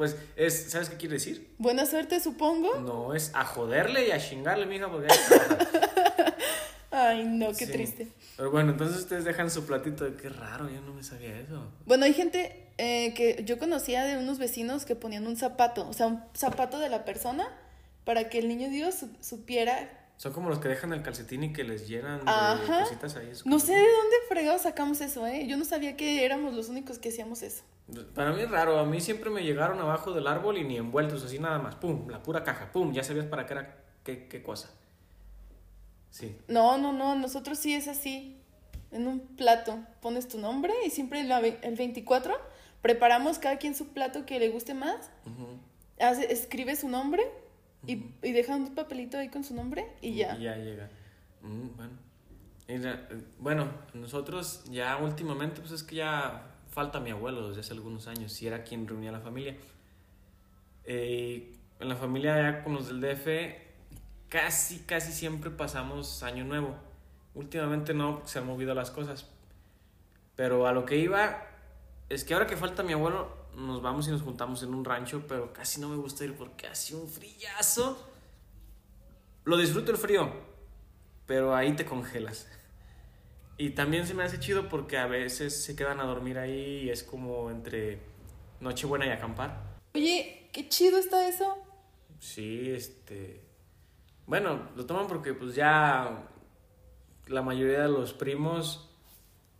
Pues, 0.00 0.16
es, 0.34 0.70
¿sabes 0.70 0.88
qué 0.88 0.96
quiere 0.96 1.16
decir? 1.16 1.52
Buena 1.58 1.84
suerte, 1.84 2.20
supongo. 2.20 2.76
No, 2.76 3.12
es 3.14 3.32
a 3.34 3.44
joderle 3.44 4.08
y 4.08 4.12
a 4.12 4.18
chingarle, 4.18 4.64
mija, 4.64 4.90
porque... 4.90 5.08
Ay, 6.90 7.24
no, 7.26 7.48
qué 7.48 7.66
Sí. 7.66 7.72
triste. 7.72 8.08
Pero 8.38 8.50
bueno, 8.50 8.70
entonces 8.72 8.96
ustedes 8.96 9.24
dejan 9.24 9.50
su 9.50 9.66
platito. 9.66 10.16
Qué 10.16 10.30
raro, 10.30 10.70
yo 10.70 10.80
no 10.80 10.94
me 10.94 11.02
sabía 11.02 11.38
eso. 11.38 11.70
Bueno, 11.84 12.06
hay 12.06 12.14
gente 12.14 12.66
eh, 12.78 13.12
que 13.12 13.42
yo 13.44 13.58
conocía 13.58 14.04
de 14.04 14.16
unos 14.16 14.38
vecinos 14.38 14.86
que 14.86 14.96
ponían 14.96 15.26
un 15.26 15.36
zapato, 15.36 15.86
o 15.86 15.92
sea, 15.92 16.06
un 16.06 16.22
zapato 16.34 16.78
de 16.78 16.88
la 16.88 17.04
persona 17.04 17.46
para 18.04 18.30
que 18.30 18.38
el 18.38 18.48
niño 18.48 18.70
Dios 18.70 18.94
su- 18.94 19.10
supiera. 19.20 19.99
Son 20.20 20.34
como 20.34 20.50
los 20.50 20.58
que 20.58 20.68
dejan 20.68 20.92
el 20.92 21.00
calcetín 21.02 21.44
y 21.44 21.52
que 21.54 21.64
les 21.64 21.88
llenan 21.88 22.22
de 22.26 22.30
Ajá. 22.30 22.80
cositas 22.80 23.16
ahí. 23.16 23.32
No 23.46 23.58
sé 23.58 23.72
de 23.72 23.78
dónde 23.78 24.16
fregados 24.28 24.60
sacamos 24.60 25.00
eso, 25.00 25.26
¿eh? 25.26 25.46
Yo 25.46 25.56
no 25.56 25.64
sabía 25.64 25.96
que 25.96 26.26
éramos 26.26 26.52
los 26.52 26.68
únicos 26.68 26.98
que 26.98 27.08
hacíamos 27.08 27.42
eso. 27.42 27.62
Para 28.14 28.32
mí 28.32 28.42
es 28.42 28.50
raro. 28.50 28.78
A 28.78 28.84
mí 28.84 29.00
siempre 29.00 29.30
me 29.30 29.42
llegaron 29.42 29.80
abajo 29.80 30.12
del 30.12 30.26
árbol 30.26 30.58
y 30.58 30.64
ni 30.64 30.76
envueltos, 30.76 31.24
así 31.24 31.38
nada 31.38 31.58
más. 31.58 31.76
Pum, 31.76 32.06
la 32.10 32.22
pura 32.22 32.44
caja. 32.44 32.70
Pum, 32.70 32.92
ya 32.92 33.02
sabías 33.02 33.24
para 33.24 33.46
qué 33.46 33.54
era 33.54 33.78
qué, 34.04 34.28
qué 34.28 34.42
cosa. 34.42 34.68
Sí. 36.10 36.36
No, 36.48 36.76
no, 36.76 36.92
no, 36.92 37.14
nosotros 37.14 37.58
sí 37.58 37.72
es 37.74 37.88
así. 37.88 38.36
en 38.90 39.06
un 39.06 39.20
plato 39.20 39.78
pones 40.02 40.28
tu 40.28 40.38
nombre 40.38 40.74
y 40.84 40.90
siempre 40.90 41.22
el 41.22 41.76
24 41.76 42.36
preparamos 42.82 43.38
cada 43.38 43.56
quien 43.56 43.74
su 43.74 43.88
plato 43.94 44.26
que 44.26 44.38
le 44.38 44.50
guste 44.50 44.74
más. 44.74 45.10
Hace, 45.98 46.30
escribe 46.30 46.76
su 46.76 46.90
nombre 46.90 47.22
y, 47.86 47.92
y, 48.22 48.32
deja 48.32 48.56
un 48.56 48.74
papelito 48.74 49.18
ahí 49.18 49.28
con 49.28 49.44
su 49.44 49.54
nombre 49.54 49.86
y 50.00 50.14
ya. 50.14 50.36
Y 50.36 50.42
ya 50.42 50.56
llega. 50.56 50.90
Mm, 51.42 51.76
bueno. 51.76 52.10
Bueno, 53.38 53.68
nosotros 53.94 54.62
ya 54.70 54.96
últimamente, 54.98 55.60
pues 55.60 55.72
es 55.72 55.82
que 55.82 55.96
ya 55.96 56.46
falta 56.70 57.00
mi 57.00 57.10
abuelo 57.10 57.48
desde 57.48 57.62
hace 57.62 57.72
algunos 57.72 58.06
años, 58.06 58.32
si 58.32 58.46
era 58.46 58.62
quien 58.62 58.86
reunía 58.86 59.10
a 59.10 59.14
la 59.14 59.20
familia. 59.20 59.56
Eh, 60.84 61.52
en 61.80 61.88
la 61.88 61.96
familia 61.96 62.36
ya 62.36 62.62
con 62.62 62.74
los 62.74 62.88
del 62.88 63.00
DF, 63.00 63.56
casi, 64.28 64.80
casi 64.80 65.12
siempre 65.12 65.50
pasamos 65.50 66.22
año 66.22 66.44
nuevo. 66.44 66.76
Últimamente 67.34 67.94
no, 67.94 68.22
se 68.24 68.38
han 68.38 68.46
movido 68.46 68.74
las 68.74 68.90
cosas. 68.90 69.28
Pero 70.36 70.66
a 70.66 70.72
lo 70.72 70.84
que 70.84 70.96
iba, 70.96 71.42
es 72.08 72.24
que 72.24 72.34
ahora 72.34 72.46
que 72.46 72.56
falta 72.56 72.82
mi 72.82 72.92
abuelo, 72.92 73.36
nos 73.56 73.82
vamos 73.82 74.08
y 74.08 74.10
nos 74.10 74.22
juntamos 74.22 74.62
en 74.62 74.74
un 74.74 74.84
rancho, 74.84 75.24
pero 75.26 75.52
casi 75.52 75.80
no 75.80 75.88
me 75.88 75.96
gusta 75.96 76.24
ir 76.24 76.36
porque 76.36 76.66
hace 76.66 76.94
un 76.94 77.08
frillazo. 77.08 78.08
Lo 79.44 79.56
disfruto 79.56 79.92
el 79.92 79.98
frío, 79.98 80.32
pero 81.26 81.54
ahí 81.54 81.74
te 81.74 81.84
congelas. 81.84 82.48
Y 83.56 83.70
también 83.70 84.06
se 84.06 84.14
me 84.14 84.22
hace 84.22 84.40
chido 84.40 84.68
porque 84.68 84.96
a 84.96 85.06
veces 85.06 85.62
se 85.62 85.76
quedan 85.76 86.00
a 86.00 86.04
dormir 86.04 86.38
ahí 86.38 86.84
y 86.84 86.90
es 86.90 87.02
como 87.02 87.50
entre 87.50 88.00
Nochebuena 88.60 89.06
y 89.06 89.10
acampar. 89.10 89.78
Oye, 89.94 90.48
qué 90.52 90.68
chido 90.68 90.98
está 90.98 91.28
eso. 91.28 91.56
Sí, 92.18 92.70
este. 92.70 93.44
Bueno, 94.26 94.70
lo 94.76 94.86
toman 94.86 95.06
porque 95.06 95.34
pues 95.34 95.54
ya 95.54 96.26
la 97.26 97.42
mayoría 97.42 97.82
de 97.82 97.88
los 97.88 98.12
primos 98.12 98.88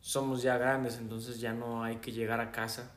somos 0.00 0.42
ya 0.42 0.56
grandes, 0.56 0.96
entonces 0.98 1.40
ya 1.40 1.52
no 1.52 1.84
hay 1.84 1.96
que 1.96 2.12
llegar 2.12 2.40
a 2.40 2.52
casa, 2.52 2.92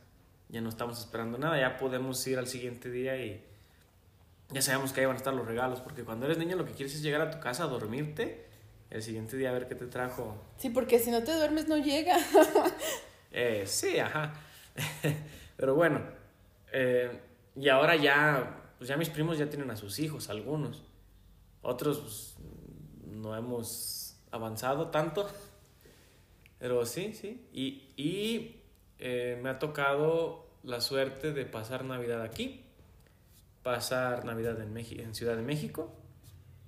ya 0.54 0.62
no 0.62 0.70
estamos 0.70 1.00
esperando 1.00 1.40
nada, 1.40 1.60
ya 1.60 1.78
podemos 1.78 2.26
ir 2.28 2.38
al 2.38 2.46
siguiente 2.46 2.92
día 2.92 3.18
y 3.18 3.44
ya 4.52 4.62
sabemos 4.62 4.94
que 4.94 5.02
ahí 5.02 5.08
van 5.08 5.16
a 5.16 5.18
estar 5.18 5.34
los 5.34 5.48
regalos, 5.48 5.80
porque 5.80 6.04
cuando 6.04 6.28
eres 6.28 6.38
niño 6.38 6.56
lo 6.56 6.64
que 6.64 6.74
quieres 6.74 6.94
es 6.94 7.02
llegar 7.02 7.22
a 7.22 7.32
tu 7.32 7.40
casa 7.40 7.64
a 7.64 7.68
dormirte, 7.68 8.46
el 8.92 9.02
siguiente 9.02 9.36
día 9.36 9.50
a 9.50 9.54
ver 9.54 9.68
qué 9.68 9.74
te 9.74 9.88
trajo. 9.88 10.38
Sí, 10.58 10.70
porque 10.70 11.00
si 11.00 11.10
no 11.10 11.24
te 11.24 11.34
duermes 11.34 11.68
no 11.68 11.78
llega. 11.78 12.18
eh, 13.32 13.64
sí, 13.66 13.98
ajá. 13.98 14.36
Pero 15.58 15.74
bueno, 15.74 16.04
eh, 16.72 17.20
y 17.56 17.70
ahora 17.70 17.96
ya, 17.96 18.76
pues 18.78 18.88
ya 18.88 18.96
mis 18.96 19.10
primos 19.10 19.40
ya 19.40 19.50
tienen 19.50 19.72
a 19.72 19.76
sus 19.76 19.98
hijos, 19.98 20.30
algunos. 20.30 20.84
Otros 21.64 21.98
pues, 21.98 22.36
no 23.08 23.36
hemos 23.36 24.18
avanzado 24.30 24.90
tanto. 24.90 25.28
Pero 26.60 26.86
sí, 26.86 27.16
sí. 27.16 27.48
Y, 27.52 27.92
y 27.98 28.62
eh, 29.00 29.40
me 29.42 29.50
ha 29.50 29.60
tocado 29.60 30.43
la 30.64 30.82
suerte 30.82 31.32
de 31.32 31.46
pasar 31.46 31.86
Navidad 31.86 32.22
aquí, 32.22 32.66
pasar 33.62 34.26
Navidad 34.26 34.60
en, 34.62 34.76
en 34.76 35.16
Ciudad 35.16 35.36
de 35.36 35.42
México 35.42 35.94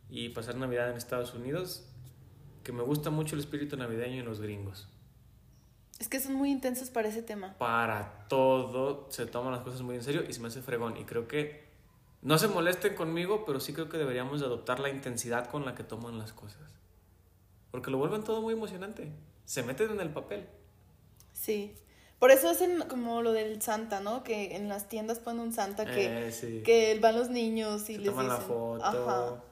y 0.09 0.29
pasar 0.29 0.55
Navidad 0.55 0.89
en 0.89 0.97
Estados 0.97 1.33
Unidos, 1.33 1.87
que 2.63 2.71
me 2.71 2.83
gusta 2.83 3.09
mucho 3.09 3.35
el 3.35 3.41
espíritu 3.41 3.77
navideño 3.77 4.19
en 4.19 4.25
los 4.25 4.39
gringos. 4.39 4.87
Es 5.99 6.09
que 6.09 6.19
son 6.19 6.33
muy 6.33 6.51
intensos 6.51 6.89
para 6.89 7.07
ese 7.07 7.23
tema. 7.23 7.57
Para 7.57 8.27
todo, 8.27 9.07
se 9.09 9.25
toman 9.25 9.53
las 9.53 9.61
cosas 9.61 9.81
muy 9.81 9.95
en 9.95 10.03
serio 10.03 10.23
y 10.27 10.33
se 10.33 10.41
me 10.41 10.49
hace 10.49 10.61
fregón. 10.61 10.97
Y 10.97 11.05
creo 11.05 11.27
que 11.27 11.63
no 12.21 12.37
se 12.37 12.49
molesten 12.49 12.95
conmigo, 12.95 13.45
pero 13.45 13.59
sí 13.59 13.71
creo 13.71 13.87
que 13.87 13.97
deberíamos 13.97 14.41
adoptar 14.41 14.79
la 14.79 14.89
intensidad 14.89 15.49
con 15.49 15.63
la 15.63 15.73
que 15.73 15.83
toman 15.83 16.17
las 16.17 16.33
cosas. 16.33 16.75
Porque 17.71 17.91
lo 17.91 17.97
vuelven 17.97 18.23
todo 18.23 18.41
muy 18.41 18.53
emocionante 18.53 19.11
se 19.45 19.63
meten 19.63 19.91
en 19.91 20.01
el 20.01 20.09
papel. 20.09 20.45
Sí. 21.33 21.75
Por 22.25 22.31
eso 22.31 22.49
hacen 22.49 22.81
como 22.87 23.21
lo 23.21 23.33
del 23.33 23.61
Santa, 23.61 23.99
¿no? 23.99 24.23
Que 24.23 24.55
en 24.55 24.67
las 24.67 24.89
tiendas 24.89 25.19
ponen 25.19 25.41
un 25.41 25.53
Santa 25.53 25.85
que, 25.85 26.29
eh, 26.29 26.63
que 26.65 26.97
van 26.99 27.15
los 27.15 27.29
niños 27.29 27.87
y 27.87 27.99
les 27.99 28.07
toman 28.07 28.29
la 28.29 28.37
foto. 28.37 28.83
Ajá. 28.83 29.43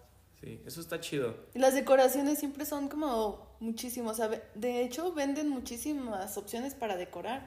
Sí, 0.42 0.60
eso 0.66 0.82
está 0.82 1.00
chido. 1.00 1.36
Y 1.54 1.60
las 1.60 1.76
decoraciones 1.76 2.40
siempre 2.40 2.66
son 2.66 2.88
como 2.90 3.58
muchísimos. 3.60 4.20
de 4.56 4.82
hecho, 4.82 5.14
venden 5.14 5.50
muchísimas 5.50 6.36
opciones 6.36 6.74
para 6.74 6.98
decorar. 6.98 7.46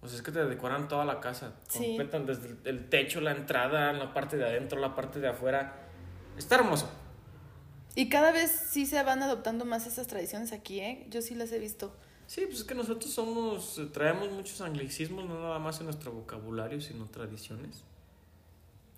Pues 0.00 0.14
es 0.14 0.22
que 0.22 0.32
te 0.32 0.42
decoran 0.42 0.88
toda 0.88 1.04
la 1.04 1.20
casa. 1.20 1.56
Sí. 1.68 1.88
Completan 1.88 2.24
desde 2.24 2.56
el 2.64 2.88
techo, 2.88 3.20
la 3.20 3.32
entrada, 3.32 3.92
la 3.92 4.14
parte 4.14 4.38
de 4.38 4.44
adentro, 4.44 4.80
la 4.80 4.94
parte 4.94 5.20
de 5.20 5.28
afuera. 5.28 5.74
Está 6.38 6.54
hermoso. 6.54 6.88
Y 7.96 8.08
cada 8.08 8.32
vez 8.32 8.50
sí 8.70 8.86
se 8.86 9.02
van 9.02 9.22
adoptando 9.22 9.66
más 9.66 9.86
esas 9.86 10.06
tradiciones 10.06 10.52
aquí, 10.52 10.80
¿eh? 10.80 11.06
Yo 11.10 11.20
sí 11.20 11.34
las 11.34 11.52
he 11.52 11.58
visto. 11.58 11.94
Sí, 12.26 12.46
pues 12.46 12.60
es 12.60 12.64
que 12.64 12.74
nosotros 12.74 13.12
somos, 13.12 13.78
eh, 13.78 13.86
traemos 13.92 14.30
muchos 14.30 14.60
anglicismos, 14.60 15.24
no 15.24 15.40
nada 15.40 15.58
más 15.58 15.78
en 15.80 15.86
nuestro 15.86 16.12
vocabulario, 16.12 16.80
sino 16.80 17.06
tradiciones 17.06 17.82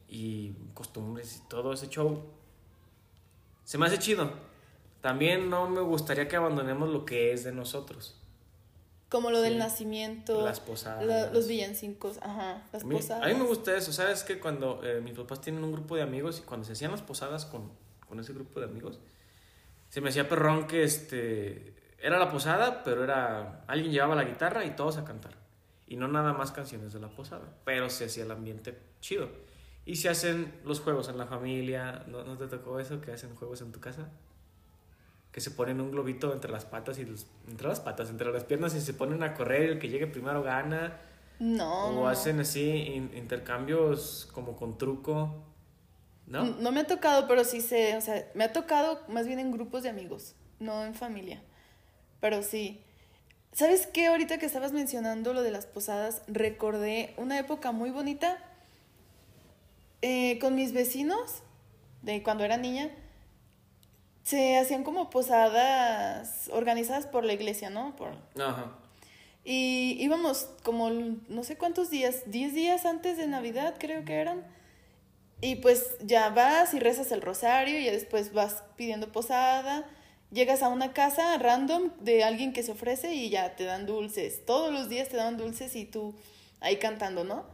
y 0.08 0.52
costumbres 0.74 1.36
y 1.36 1.48
todo 1.48 1.72
ese 1.72 1.88
show. 1.88 2.22
Se 3.64 3.78
me 3.78 3.86
hace 3.86 3.98
chido. 3.98 4.30
También 5.00 5.50
no 5.50 5.68
me 5.68 5.80
gustaría 5.80 6.28
que 6.28 6.36
abandonemos 6.36 6.88
lo 6.88 7.04
que 7.04 7.32
es 7.32 7.44
de 7.44 7.52
nosotros. 7.52 8.16
Como 9.08 9.30
lo 9.30 9.40
del 9.40 9.58
nacimiento. 9.58 10.44
Las 10.44 10.60
posadas. 10.60 11.32
los 11.32 11.46
villancicos, 11.46 12.18
ajá, 12.22 12.66
las 12.72 12.82
posadas. 12.82 13.24
A 13.24 13.28
mí 13.28 13.34
me 13.34 13.46
gusta 13.46 13.76
eso, 13.76 13.92
¿sabes? 13.92 14.24
Que 14.24 14.40
cuando 14.40 14.80
eh, 14.82 15.00
mis 15.00 15.14
papás 15.14 15.40
tienen 15.40 15.62
un 15.62 15.72
grupo 15.72 15.94
de 15.96 16.02
amigos 16.02 16.40
y 16.40 16.42
cuando 16.42 16.66
se 16.66 16.72
hacían 16.72 16.90
las 16.90 17.02
posadas 17.02 17.44
con 17.44 17.70
con 18.08 18.20
ese 18.20 18.32
grupo 18.32 18.60
de 18.60 18.66
amigos, 18.66 18.98
se 19.88 20.00
me 20.00 20.10
hacía 20.10 20.28
perrón 20.28 20.66
que 20.66 20.82
este, 20.84 21.74
era 21.98 22.18
la 22.18 22.30
posada, 22.30 22.85
pero 22.85 23.04
era 23.04 23.64
alguien 23.66 23.92
llevaba 23.92 24.14
la 24.14 24.24
guitarra 24.24 24.64
y 24.64 24.70
todos 24.70 24.98
a 24.98 25.04
cantar. 25.04 25.32
Y 25.87 25.96
no 25.96 26.09
nada 26.09 26.32
más 26.32 26.50
canciones 26.52 26.92
de 26.92 27.00
la 27.00 27.09
posada, 27.09 27.44
pero 27.64 27.88
se 27.88 28.06
hacía 28.06 28.24
el 28.24 28.30
ambiente 28.30 28.76
chido. 29.00 29.28
Y 29.85 29.96
se 29.96 30.09
hacen 30.09 30.52
los 30.64 30.80
juegos 30.80 31.09
en 31.09 31.16
la 31.16 31.26
familia, 31.26 32.02
¿no, 32.09 32.24
¿no 32.24 32.37
te 32.37 32.48
tocó 32.48 32.80
eso? 32.80 33.00
Que 33.00 33.12
hacen 33.12 33.35
juegos 33.37 33.61
en 33.61 33.70
tu 33.70 33.78
casa? 33.78 34.09
Que 35.30 35.40
se 35.40 35.52
ponen 35.52 35.80
un 35.80 35.92
globito 35.92 36.32
entre 36.32 36.50
las 36.50 36.64
patas 36.64 36.98
y 36.98 37.02
entre 37.48 37.68
las 37.68 37.78
patas, 37.78 38.11
entre 38.11 38.32
las 38.32 38.42
piernas 38.44 38.74
y 38.74 38.80
se 38.80 38.94
ponen 38.94 39.22
a 39.22 39.35
correr 39.35 39.62
el 39.62 39.78
que 39.78 39.88
llegue 39.88 40.09
primero 40.09 40.42
gana. 40.42 40.98
No. 41.38 42.00
O 42.00 42.09
hacen 42.09 42.40
así 42.40 43.11
intercambios 43.14 44.28
como 44.32 44.56
con 44.56 44.76
truco. 44.76 45.44
¿No? 46.26 46.44
No 46.44 46.72
me 46.72 46.80
ha 46.80 46.87
tocado, 46.87 47.28
pero 47.28 47.44
sí 47.44 47.61
sé, 47.61 47.96
o 47.96 48.00
sea, 48.00 48.28
me 48.35 48.42
ha 48.42 48.52
tocado 48.52 49.00
más 49.06 49.28
bien 49.28 49.38
en 49.38 49.52
grupos 49.52 49.85
de 49.85 49.90
amigos, 49.90 50.35
no 50.59 50.85
en 50.85 50.94
familia. 50.94 51.40
Pero 52.20 52.42
sí. 52.42 52.81
¿Sabes 53.52 53.87
qué? 53.87 54.07
Ahorita 54.07 54.38
que 54.38 54.46
estabas 54.46 54.72
mencionando 54.72 55.33
lo 55.33 55.42
de 55.42 55.50
las 55.50 55.66
posadas, 55.66 56.22
recordé 56.26 57.14
una 57.16 57.38
época 57.38 57.72
muy 57.72 57.90
bonita 57.90 58.38
eh, 60.02 60.38
con 60.40 60.55
mis 60.55 60.72
vecinos, 60.72 61.42
de 62.02 62.22
cuando 62.22 62.44
era 62.44 62.57
niña. 62.57 62.90
Se 64.22 64.59
hacían 64.59 64.85
como 64.85 65.09
posadas 65.09 66.50
organizadas 66.52 67.07
por 67.07 67.24
la 67.24 67.33
iglesia, 67.33 67.70
¿no? 67.70 67.96
Por... 67.96 68.11
Ajá. 68.40 68.72
Y 69.44 69.96
íbamos 70.00 70.50
como 70.64 70.90
no 70.90 71.44
sé 71.44 71.57
cuántos 71.57 71.88
días, 71.88 72.24
10 72.26 72.52
días 72.52 72.85
antes 72.85 73.16
de 73.16 73.29
Navidad 73.29 73.76
creo 73.79 74.05
que 74.05 74.14
eran 74.14 74.44
y 75.40 75.57
pues 75.57 75.96
ya 76.00 76.31
vas 76.31 76.72
y 76.74 76.81
rezas 76.81 77.12
el 77.12 77.20
rosario 77.20 77.79
y 77.79 77.85
después 77.85 78.33
vas 78.33 78.64
pidiendo 78.76 79.12
posada. 79.12 79.85
Llegas 80.30 80.62
a 80.62 80.68
una 80.68 80.92
casa 80.92 81.38
random 81.38 81.90
de 82.00 82.24
alguien 82.24 82.52
que 82.52 82.62
se 82.62 82.72
ofrece 82.72 83.14
y 83.14 83.30
ya 83.30 83.54
te 83.54 83.64
dan 83.64 83.86
dulces. 83.86 84.44
Todos 84.44 84.72
los 84.72 84.88
días 84.88 85.08
te 85.08 85.16
dan 85.16 85.36
dulces 85.36 85.76
y 85.76 85.84
tú 85.84 86.14
ahí 86.60 86.78
cantando, 86.78 87.24
¿no? 87.24 87.44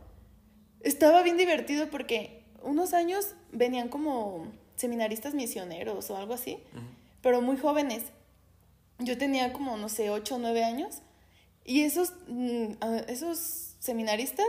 Estaba 0.81 1.23
bien 1.23 1.37
divertido 1.37 1.91
porque 1.91 2.43
unos 2.63 2.95
años 2.95 3.35
venían 3.53 3.89
como 3.89 4.47
seminaristas 4.77 5.35
misioneros 5.35 6.11
o 6.11 6.17
algo 6.17 6.35
así, 6.35 6.59
pero 7.21 7.41
muy 7.43 7.57
jóvenes. 7.57 8.05
Yo 8.99 9.19
tenía 9.19 9.53
como, 9.53 9.77
no 9.77 9.89
sé, 9.89 10.11
8 10.11 10.37
o 10.37 10.39
9 10.39 10.65
años. 10.65 11.03
Y 11.65 11.83
esos, 11.83 12.15
mm, 12.27 12.73
esos 13.09 13.77
seminaristas 13.79 14.47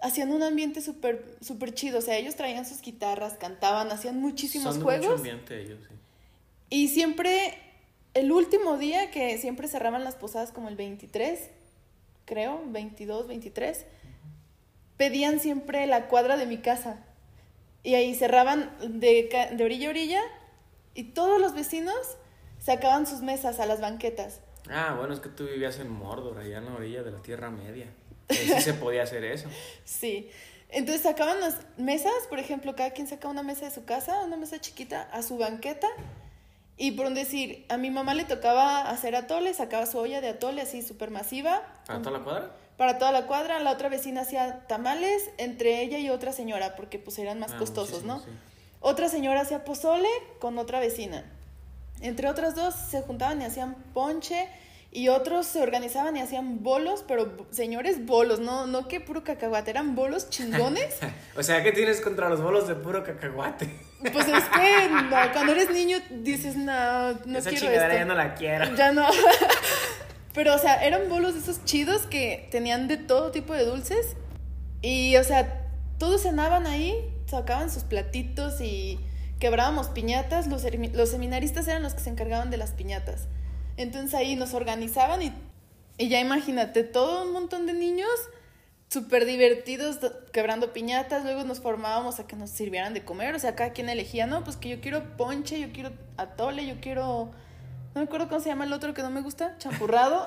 hacían 0.00 0.32
un 0.32 0.42
ambiente 0.42 0.80
súper 0.80 1.36
super 1.40 1.72
chido. 1.74 1.98
O 1.98 2.02
sea, 2.02 2.16
ellos 2.16 2.36
traían 2.36 2.66
sus 2.66 2.80
guitarras, 2.82 3.34
cantaban, 3.34 3.90
hacían 3.90 4.20
muchísimos 4.20 4.74
Son 4.74 4.84
juegos. 4.84 5.06
Mucho 5.06 5.16
ambiente 5.16 5.60
ellos, 5.60 5.80
sí. 5.88 5.94
Y 6.72 6.88
siempre, 6.88 7.58
el 8.14 8.32
último 8.32 8.78
día 8.78 9.10
que 9.10 9.36
siempre 9.36 9.68
cerraban 9.68 10.04
las 10.04 10.14
posadas 10.14 10.52
como 10.52 10.70
el 10.70 10.76
23, 10.76 11.50
creo, 12.24 12.62
22, 12.64 13.28
23, 13.28 13.84
pedían 14.96 15.38
siempre 15.38 15.86
la 15.86 16.08
cuadra 16.08 16.38
de 16.38 16.46
mi 16.46 16.56
casa. 16.56 17.04
Y 17.82 17.94
ahí 17.94 18.14
cerraban 18.14 18.74
de, 18.80 19.50
de 19.54 19.64
orilla 19.64 19.88
a 19.88 19.90
orilla 19.90 20.22
y 20.94 21.04
todos 21.12 21.38
los 21.38 21.52
vecinos 21.52 21.94
sacaban 22.58 23.06
sus 23.06 23.20
mesas 23.20 23.60
a 23.60 23.66
las 23.66 23.82
banquetas. 23.82 24.40
Ah, 24.70 24.94
bueno, 24.96 25.12
es 25.12 25.20
que 25.20 25.28
tú 25.28 25.44
vivías 25.44 25.78
en 25.78 25.90
Mordor, 25.90 26.38
allá 26.38 26.56
en 26.56 26.64
la 26.64 26.74
orilla 26.74 27.02
de 27.02 27.10
la 27.10 27.20
Tierra 27.20 27.50
Media. 27.50 27.92
Sí 28.30 28.48
se 28.62 28.72
podía 28.72 29.02
hacer 29.02 29.24
eso. 29.24 29.46
sí. 29.84 30.30
Entonces 30.70 31.02
sacaban 31.02 31.38
las 31.38 31.66
mesas, 31.76 32.14
por 32.30 32.38
ejemplo, 32.38 32.74
cada 32.74 32.92
quien 32.92 33.08
saca 33.08 33.28
una 33.28 33.42
mesa 33.42 33.66
de 33.66 33.72
su 33.72 33.84
casa, 33.84 34.24
una 34.24 34.38
mesa 34.38 34.58
chiquita, 34.58 35.02
a 35.12 35.22
su 35.22 35.36
banqueta. 35.36 35.88
Y 36.82 36.90
por 36.90 37.06
un 37.06 37.14
decir, 37.14 37.64
a 37.68 37.76
mi 37.76 37.90
mamá 37.92 38.12
le 38.12 38.24
tocaba 38.24 38.90
hacer 38.90 39.14
atole, 39.14 39.54
sacaba 39.54 39.86
su 39.86 39.98
olla 39.98 40.20
de 40.20 40.30
atole 40.30 40.62
así 40.62 40.82
súper 40.82 41.12
masiva. 41.12 41.62
¿Para 41.86 42.00
toda 42.02 42.18
la 42.18 42.24
cuadra? 42.24 42.50
Para 42.76 42.98
toda 42.98 43.12
la 43.12 43.26
cuadra. 43.28 43.60
La 43.60 43.70
otra 43.70 43.88
vecina 43.88 44.22
hacía 44.22 44.66
tamales 44.66 45.30
entre 45.38 45.80
ella 45.82 45.98
y 45.98 46.10
otra 46.10 46.32
señora, 46.32 46.74
porque 46.74 46.98
pues 46.98 47.20
eran 47.20 47.38
más 47.38 47.52
Ah, 47.52 47.58
costosos, 47.58 48.02
¿no? 48.02 48.18
sí. 48.18 48.30
Otra 48.80 49.08
señora 49.08 49.42
hacía 49.42 49.64
pozole 49.64 50.08
con 50.40 50.58
otra 50.58 50.80
vecina. 50.80 51.24
Entre 52.00 52.28
otras 52.28 52.56
dos 52.56 52.74
se 52.74 53.00
juntaban 53.02 53.40
y 53.40 53.44
hacían 53.44 53.76
ponche 53.94 54.48
y 54.94 55.08
otros 55.08 55.46
se 55.46 55.62
organizaban 55.62 56.18
y 56.18 56.20
hacían 56.20 56.62
bolos, 56.62 57.02
pero 57.08 57.46
señores 57.50 58.04
bolos, 58.04 58.40
no, 58.40 58.66
no 58.66 58.88
que 58.88 59.00
puro 59.00 59.24
cacahuate, 59.24 59.70
eran 59.70 59.94
bolos 59.94 60.28
chingones. 60.28 60.98
O 61.36 61.42
sea, 61.42 61.62
¿qué 61.62 61.72
tienes 61.72 62.02
contra 62.02 62.28
los 62.28 62.42
bolos 62.42 62.68
de 62.68 62.74
puro 62.74 63.02
cacahuate? 63.02 63.70
Pues 64.00 64.28
es 64.28 64.44
que 64.44 64.88
no, 64.90 65.32
cuando 65.32 65.52
eres 65.52 65.70
niño 65.70 65.96
dices, 66.10 66.56
no, 66.56 67.12
no 67.24 67.38
Esa 67.38 67.48
quiero 67.48 67.70
esto. 67.70 67.88
ya 67.94 68.04
no 68.04 68.14
la 68.14 68.34
quiero. 68.34 68.74
Ya 68.76 68.92
no. 68.92 69.06
Pero, 70.34 70.54
o 70.54 70.58
sea, 70.58 70.84
eran 70.84 71.08
bolos 71.08 71.34
de 71.34 71.40
esos 71.40 71.64
chidos 71.64 72.02
que 72.02 72.48
tenían 72.50 72.86
de 72.86 72.98
todo 72.98 73.30
tipo 73.30 73.54
de 73.54 73.64
dulces. 73.64 74.16
Y, 74.82 75.16
o 75.16 75.24
sea, 75.24 75.70
todos 75.98 76.22
cenaban 76.22 76.66
ahí, 76.66 76.94
sacaban 77.26 77.70
sus 77.70 77.84
platitos 77.84 78.60
y 78.60 79.00
quebrábamos 79.38 79.88
piñatas. 79.88 80.48
Los, 80.48 80.64
los 80.92 81.08
seminaristas 81.08 81.66
eran 81.66 81.82
los 81.82 81.94
que 81.94 82.00
se 82.00 82.10
encargaban 82.10 82.50
de 82.50 82.58
las 82.58 82.72
piñatas. 82.72 83.28
Entonces 83.82 84.14
ahí 84.14 84.36
nos 84.36 84.54
organizaban 84.54 85.22
y, 85.22 85.32
y 85.98 86.08
ya 86.08 86.20
imagínate, 86.20 86.84
todo 86.84 87.24
un 87.24 87.32
montón 87.32 87.66
de 87.66 87.72
niños 87.74 88.08
súper 88.88 89.24
divertidos 89.24 89.98
quebrando 90.32 90.72
piñatas. 90.72 91.24
Luego 91.24 91.44
nos 91.44 91.60
formábamos 91.60 92.20
a 92.20 92.26
que 92.26 92.36
nos 92.36 92.50
sirvieran 92.50 92.94
de 92.94 93.04
comer. 93.04 93.34
O 93.34 93.38
sea, 93.38 93.54
cada 93.54 93.72
quien 93.72 93.88
elegía, 93.88 94.26
no, 94.26 94.44
pues 94.44 94.56
que 94.56 94.68
yo 94.68 94.80
quiero 94.80 95.16
ponche, 95.16 95.58
yo 95.60 95.72
quiero 95.72 95.92
atole, 96.16 96.66
yo 96.66 96.74
quiero. 96.80 97.30
No 97.94 98.00
me 98.00 98.06
acuerdo 98.06 98.28
cómo 98.28 98.40
se 98.40 98.48
llama 98.48 98.64
el 98.64 98.72
otro 98.72 98.94
que 98.94 99.02
no 99.02 99.10
me 99.10 99.20
gusta, 99.20 99.56
champurrado. 99.58 100.24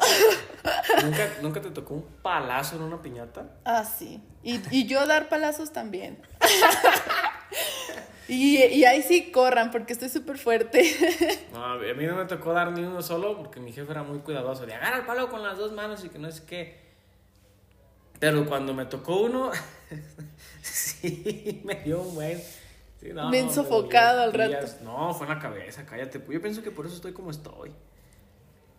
¿Nunca, 1.03 1.27
¿Nunca 1.41 1.61
te 1.61 1.71
tocó 1.71 1.95
un 1.95 2.05
palazo 2.21 2.75
en 2.75 2.83
una 2.83 3.01
piñata? 3.01 3.47
ah, 3.65 3.83
sí. 3.83 4.21
Y, 4.43 4.61
y 4.69 4.85
yo 4.85 5.07
dar 5.07 5.29
palazos 5.29 5.71
también. 5.71 6.19
y, 8.27 8.57
y 8.57 8.85
ahí 8.85 9.01
sí 9.03 9.31
corran 9.31 9.71
porque 9.71 9.93
estoy 9.93 10.09
súper 10.09 10.37
fuerte. 10.37 10.83
No, 11.53 11.63
a 11.63 11.77
mí 11.77 12.05
no 12.05 12.15
me 12.17 12.25
tocó 12.25 12.51
dar 12.51 12.71
ni 12.73 12.81
uno 12.83 13.01
solo 13.01 13.37
porque 13.37 13.59
mi 13.61 13.71
jefe 13.71 13.89
era 13.91 14.03
muy 14.03 14.19
cuidadoso 14.19 14.65
de 14.65 14.73
agarra 14.73 14.97
el 14.97 15.05
palo 15.05 15.29
con 15.29 15.41
las 15.41 15.57
dos 15.57 15.71
manos 15.71 16.03
y 16.03 16.09
que 16.09 16.19
no 16.19 16.29
sé 16.31 16.43
qué. 16.45 16.83
Pero 18.19 18.45
cuando 18.45 18.73
me 18.73 18.85
tocó 18.85 19.21
uno, 19.21 19.51
sí, 20.61 21.61
me 21.63 21.75
dio 21.75 22.01
un 22.01 22.15
buen. 22.15 22.41
sí, 22.99 23.09
no, 23.13 23.29
Bien 23.31 23.51
sofocado 23.51 24.21
al 24.21 24.33
rato. 24.33 24.67
No, 24.83 25.13
fue 25.13 25.27
en 25.27 25.33
la 25.33 25.39
cabeza, 25.39 25.85
cállate. 25.85 26.21
Yo 26.29 26.41
pienso 26.41 26.61
que 26.63 26.71
por 26.71 26.85
eso 26.85 26.95
estoy 26.95 27.13
como 27.13 27.31
estoy. 27.31 27.71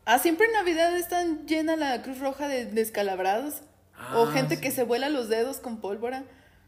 ah, 0.05 0.19
siempre 0.19 0.47
en 0.47 0.53
Navidad 0.53 0.97
están 0.97 1.47
llena 1.47 1.77
la 1.77 2.03
Cruz 2.03 2.19
Roja 2.19 2.49
de 2.49 2.67
descalabrados. 2.67 3.63
o 4.15 4.25
Ah, 4.27 4.31
gente 4.33 4.57
sí. 4.57 4.61
que 4.61 4.71
se 4.71 4.85
vuela 4.85 5.09
los 5.09 5.29
dedos 5.29 5.59
con 5.59 5.81
pólvora. 5.81 6.25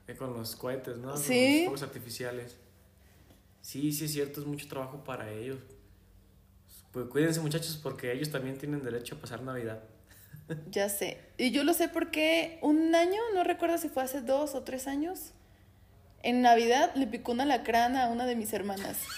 Eh, 0.07 0.15
Con 0.17 0.33
los 0.35 0.57
cohetes, 0.57 0.97
¿no? 0.97 1.11
Con 1.13 1.19
Sí. 1.19 1.57
los 1.57 1.65
fuegos 1.65 1.83
artificiales. 1.83 2.57
Sí, 3.61 3.93
sí 3.93 4.05
es 4.07 4.13
cierto, 4.13 4.41
es 4.41 4.47
mucho 4.47 4.69
trabajo 4.69 5.05
para 5.05 5.31
ellos. 5.31 5.59
Pues 6.93 7.07
cuídense 7.07 7.41
muchachos 7.41 7.79
porque 7.83 8.13
ellos 8.13 8.31
también 8.31 8.57
tienen 8.57 8.83
derecho 8.83 9.17
a 9.17 9.21
pasar 9.21 9.43
Navidad. 9.43 9.83
Ya 10.71 10.89
sé. 10.89 11.21
Y 11.37 11.51
yo 11.51 11.63
lo 11.63 11.75
sé 11.75 11.89
porque 11.89 12.59
un 12.63 12.95
año, 12.95 13.21
no 13.35 13.45
recuerdo 13.45 13.77
si 13.77 13.91
fue 13.91 14.03
hace 14.03 14.23
dos 14.23 14.55
o 14.55 14.63
tres 14.63 14.87
años, 14.87 15.33
en 16.23 16.43
Navidad 16.43 16.91
le 16.95 17.07
picó 17.07 17.33
una 17.33 17.45
lacrana 17.45 18.05
a 18.05 18.09
una 18.09 18.27
de 18.27 18.37
mis 18.37 18.53
hermanas. 18.53 18.99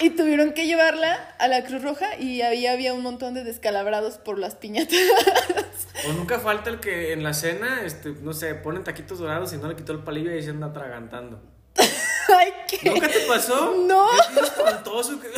Y 0.00 0.10
tuvieron 0.10 0.52
que 0.52 0.68
llevarla 0.68 1.12
a 1.40 1.48
la 1.48 1.64
Cruz 1.64 1.82
Roja 1.82 2.16
y 2.16 2.40
ahí 2.42 2.68
había 2.68 2.94
un 2.94 3.02
montón 3.02 3.34
de 3.34 3.42
descalabrados 3.42 4.18
por 4.18 4.38
las 4.38 4.54
piñatas. 4.54 4.96
O 6.08 6.12
nunca 6.12 6.38
falta 6.38 6.70
el 6.70 6.78
que 6.78 7.12
en 7.12 7.24
la 7.24 7.34
cena, 7.34 7.82
este, 7.84 8.10
no 8.22 8.32
sé, 8.32 8.54
ponen 8.54 8.84
taquitos 8.84 9.18
dorados 9.18 9.52
y 9.52 9.56
no 9.56 9.66
le 9.66 9.74
quitó 9.74 9.90
el 9.92 10.04
palillo 10.04 10.32
y 10.32 10.40
se 10.40 10.50
anda 10.50 10.68
atragantando. 10.68 11.42
¿Qué? 12.68 12.90
¿Nunca 12.90 13.08
te 13.08 13.20
pasó? 13.26 13.74
No. 13.74 14.08
Es 14.12 14.42
espantoso 14.42 15.20
que 15.20 15.28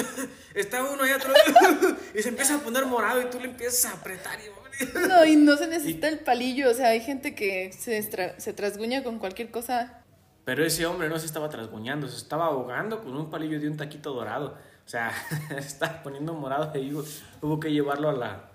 está 0.60 0.82
uno 0.82 1.02
ahí 1.02 1.10
atrás 1.12 1.34
y 2.14 2.22
se 2.22 2.28
empieza 2.28 2.56
a 2.56 2.58
poner 2.58 2.84
morado 2.84 3.22
y 3.22 3.26
tú 3.26 3.38
le 3.38 3.46
empiezas 3.46 3.92
a 3.92 3.96
apretar 3.96 4.38
y... 4.40 4.60
No, 5.08 5.24
y 5.24 5.36
no 5.36 5.56
se 5.56 5.66
necesita 5.66 6.08
el 6.08 6.20
palillo. 6.20 6.70
O 6.70 6.74
sea, 6.74 6.88
hay 6.88 7.00
gente 7.00 7.34
que 7.34 7.72
se, 7.72 8.02
se 8.02 8.52
trasguña 8.52 9.02
con 9.02 9.18
cualquier 9.18 9.50
cosa. 9.50 10.02
Pero 10.44 10.64
ese 10.64 10.86
hombre 10.86 11.08
no 11.08 11.18
se 11.18 11.26
estaba 11.26 11.48
trasguñando, 11.48 12.08
se 12.08 12.16
estaba 12.16 12.46
ahogando 12.46 13.02
con 13.02 13.14
un 13.16 13.30
palillo 13.30 13.60
de 13.60 13.68
un 13.68 13.76
taquito 13.76 14.12
dorado. 14.12 14.56
O 14.84 14.88
sea, 14.88 15.12
se 15.48 15.58
estaba 15.58 16.02
poniendo 16.02 16.34
morado 16.34 16.76
y 16.78 16.92
hubo, 16.94 17.04
hubo 17.42 17.60
que 17.60 17.70
llevarlo 17.70 18.08
a 18.08 18.12
la, 18.12 18.50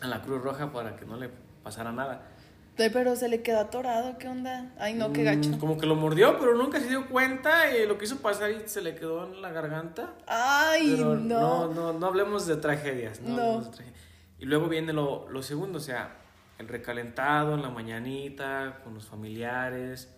a 0.00 0.06
la 0.06 0.22
Cruz 0.22 0.42
Roja 0.42 0.72
para 0.72 0.96
que 0.96 1.04
no 1.04 1.16
le 1.16 1.30
pasara 1.62 1.92
nada. 1.92 2.22
Pero 2.78 3.16
se 3.16 3.28
le 3.28 3.42
quedó 3.42 3.58
atorado, 3.58 4.18
¿qué 4.18 4.28
onda? 4.28 4.72
Ay, 4.78 4.94
no, 4.94 5.12
qué 5.12 5.24
gacho. 5.24 5.50
Mm, 5.50 5.58
Como 5.58 5.76
que 5.78 5.86
lo 5.86 5.96
mordió, 5.96 6.38
pero 6.38 6.54
nunca 6.56 6.78
se 6.78 6.88
dio 6.88 7.08
cuenta 7.08 7.76
y 7.76 7.86
lo 7.86 7.98
quiso 7.98 8.18
pasar 8.18 8.50
y 8.52 8.68
se 8.68 8.80
le 8.80 8.94
quedó 8.94 9.26
en 9.26 9.42
la 9.42 9.50
garganta. 9.50 10.14
Ay, 10.26 10.96
no. 10.96 11.16
no, 11.16 11.74
no, 11.74 11.92
no 11.92 12.06
hablemos 12.06 12.46
de 12.46 12.56
tragedias. 12.56 13.20
No. 13.20 13.36
No. 13.36 13.42
hablemos 13.42 13.64
de 13.66 13.76
tragedias. 13.76 14.00
Y 14.38 14.44
luego 14.46 14.68
viene 14.68 14.92
lo, 14.92 15.28
lo 15.28 15.42
segundo, 15.42 15.78
o 15.78 15.80
sea, 15.80 16.18
el 16.58 16.68
recalentado 16.68 17.54
en 17.54 17.62
la 17.62 17.70
mañanita, 17.70 18.80
con 18.84 18.94
los 18.94 19.06
familiares, 19.06 20.08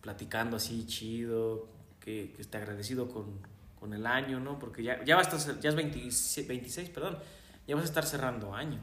platicando 0.00 0.56
así 0.56 0.84
chido, 0.86 1.68
que, 2.00 2.32
que 2.34 2.42
esté 2.42 2.58
agradecido 2.58 3.08
con, 3.08 3.38
con 3.78 3.94
el 3.94 4.06
año, 4.06 4.40
¿no? 4.40 4.58
Porque 4.58 4.82
ya, 4.82 5.04
ya, 5.04 5.14
va 5.14 5.22
a 5.22 5.24
estar, 5.24 5.60
ya 5.60 5.70
es 5.70 5.76
26, 5.76 6.48
26, 6.48 6.90
perdón, 6.90 7.18
ya 7.68 7.76
vas 7.76 7.84
a 7.84 7.86
estar 7.86 8.04
cerrando 8.04 8.54
año. 8.54 8.80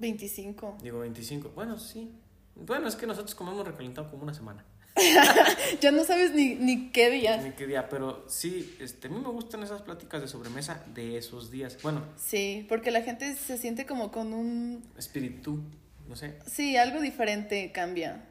25. 0.00 0.78
Digo 0.82 0.98
25, 1.00 1.50
bueno, 1.54 1.78
sí. 1.78 2.10
Bueno, 2.56 2.88
es 2.88 2.96
que 2.96 3.06
nosotros 3.06 3.34
comemos 3.34 3.64
recalentado 3.66 4.10
como 4.10 4.24
una 4.24 4.34
semana. 4.34 4.64
Ya 5.80 5.92
no 5.92 6.04
sabes 6.04 6.34
ni, 6.34 6.56
ni 6.56 6.90
qué 6.90 7.10
día. 7.10 7.36
Ni 7.38 7.52
qué 7.52 7.66
día, 7.66 7.88
pero 7.88 8.24
sí, 8.28 8.76
este, 8.80 9.06
a 9.06 9.10
mí 9.10 9.18
me 9.20 9.28
gustan 9.28 9.62
esas 9.62 9.80
pláticas 9.82 10.20
de 10.20 10.28
sobremesa 10.28 10.84
de 10.94 11.16
esos 11.16 11.50
días. 11.50 11.78
Bueno, 11.82 12.02
Sí, 12.16 12.66
porque 12.68 12.90
la 12.90 13.02
gente 13.02 13.34
se 13.34 13.56
siente 13.56 13.86
como 13.86 14.10
con 14.10 14.34
un... 14.34 14.82
espíritu, 14.98 15.60
no 16.08 16.16
sé. 16.16 16.38
Sí, 16.46 16.76
algo 16.76 17.00
diferente 17.00 17.70
cambia. 17.72 18.26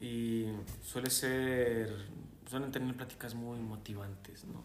Y 0.00 0.46
suele 0.82 1.10
ser, 1.10 1.90
suelen 2.48 2.70
tener 2.70 2.94
pláticas 2.96 3.34
muy 3.34 3.58
motivantes, 3.58 4.44
¿no? 4.44 4.62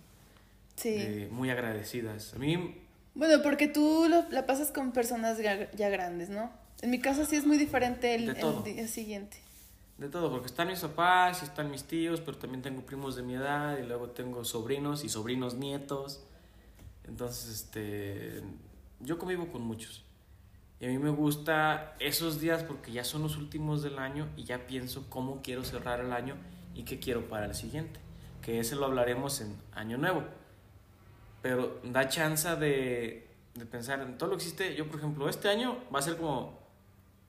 Sí. 0.75 0.91
De- 0.91 1.27
muy 1.31 1.49
agradecidas. 1.49 2.33
A 2.33 2.37
mí, 2.39 2.75
Bueno, 3.19 3.43
porque 3.43 3.67
tú 3.67 4.07
lo- 4.09 4.29
la 4.29 4.45
pasas 4.45 4.71
con 4.71 4.93
personas 4.93 5.37
ya, 5.39 5.69
ya 5.71 5.89
grandes, 5.89 6.29
¿no? 6.29 6.49
En 6.81 6.89
mi 6.89 7.01
caso 7.01 7.25
sí 7.25 7.35
es 7.35 7.45
muy 7.45 7.57
diferente 7.57 8.15
el, 8.15 8.33
día 8.63 8.87
siguiente. 8.87 9.37
de 9.97 10.07
todo, 10.07 10.31
porque 10.31 10.45
están 10.47 10.69
mis 10.69 10.79
papás 10.79 11.41
y 11.41 11.45
están 11.45 11.69
mis 11.69 11.83
tíos, 11.83 12.21
pero 12.21 12.37
también 12.37 12.61
tengo 12.61 12.81
primos 12.85 13.17
de 13.17 13.23
mi 13.23 13.33
edad 13.35 13.77
y 13.77 13.85
luego 13.85 14.11
tengo 14.11 14.45
sobrinos 14.45 15.03
y 15.03 15.09
sobrinos 15.09 15.55
nietos. 15.55 16.23
Entonces, 17.05 17.49
este, 17.49 18.41
yo 19.01 19.19
convivo 19.19 19.51
con 19.51 19.63
muchos. 19.63 20.05
Y 20.79 20.85
a 20.85 20.87
mí 20.87 20.97
me 20.97 21.09
gusta 21.09 21.95
esos 21.99 22.39
días 22.39 22.63
porque 22.63 22.93
ya 22.93 23.03
son 23.03 23.23
los 23.23 23.35
últimos 23.35 23.83
del 23.83 23.99
año 23.99 24.29
y 24.37 24.45
ya 24.45 24.65
pienso 24.65 25.05
cómo 25.09 25.41
quiero 25.43 25.65
cerrar 25.65 25.99
el 25.99 26.13
año 26.13 26.35
y 26.73 26.83
qué 26.83 26.99
quiero 26.99 27.27
para 27.27 27.47
el 27.47 27.53
siguiente. 27.55 27.99
Que 28.41 28.61
ese 28.61 28.77
lo 28.77 28.85
hablaremos 28.85 29.41
en 29.41 29.53
Año 29.73 29.97
Nuevo. 29.97 30.23
Pero 31.41 31.79
da 31.83 32.07
chance 32.07 32.55
de, 32.55 33.27
de 33.53 33.65
pensar 33.65 34.01
en 34.01 34.17
todo 34.17 34.31
lo 34.31 34.37
que 34.37 34.43
existe. 34.43 34.75
Yo, 34.75 34.87
por 34.87 34.99
ejemplo, 34.99 35.29
este 35.29 35.49
año 35.49 35.77
va 35.93 35.99
a 35.99 36.01
ser 36.01 36.17
como, 36.17 36.59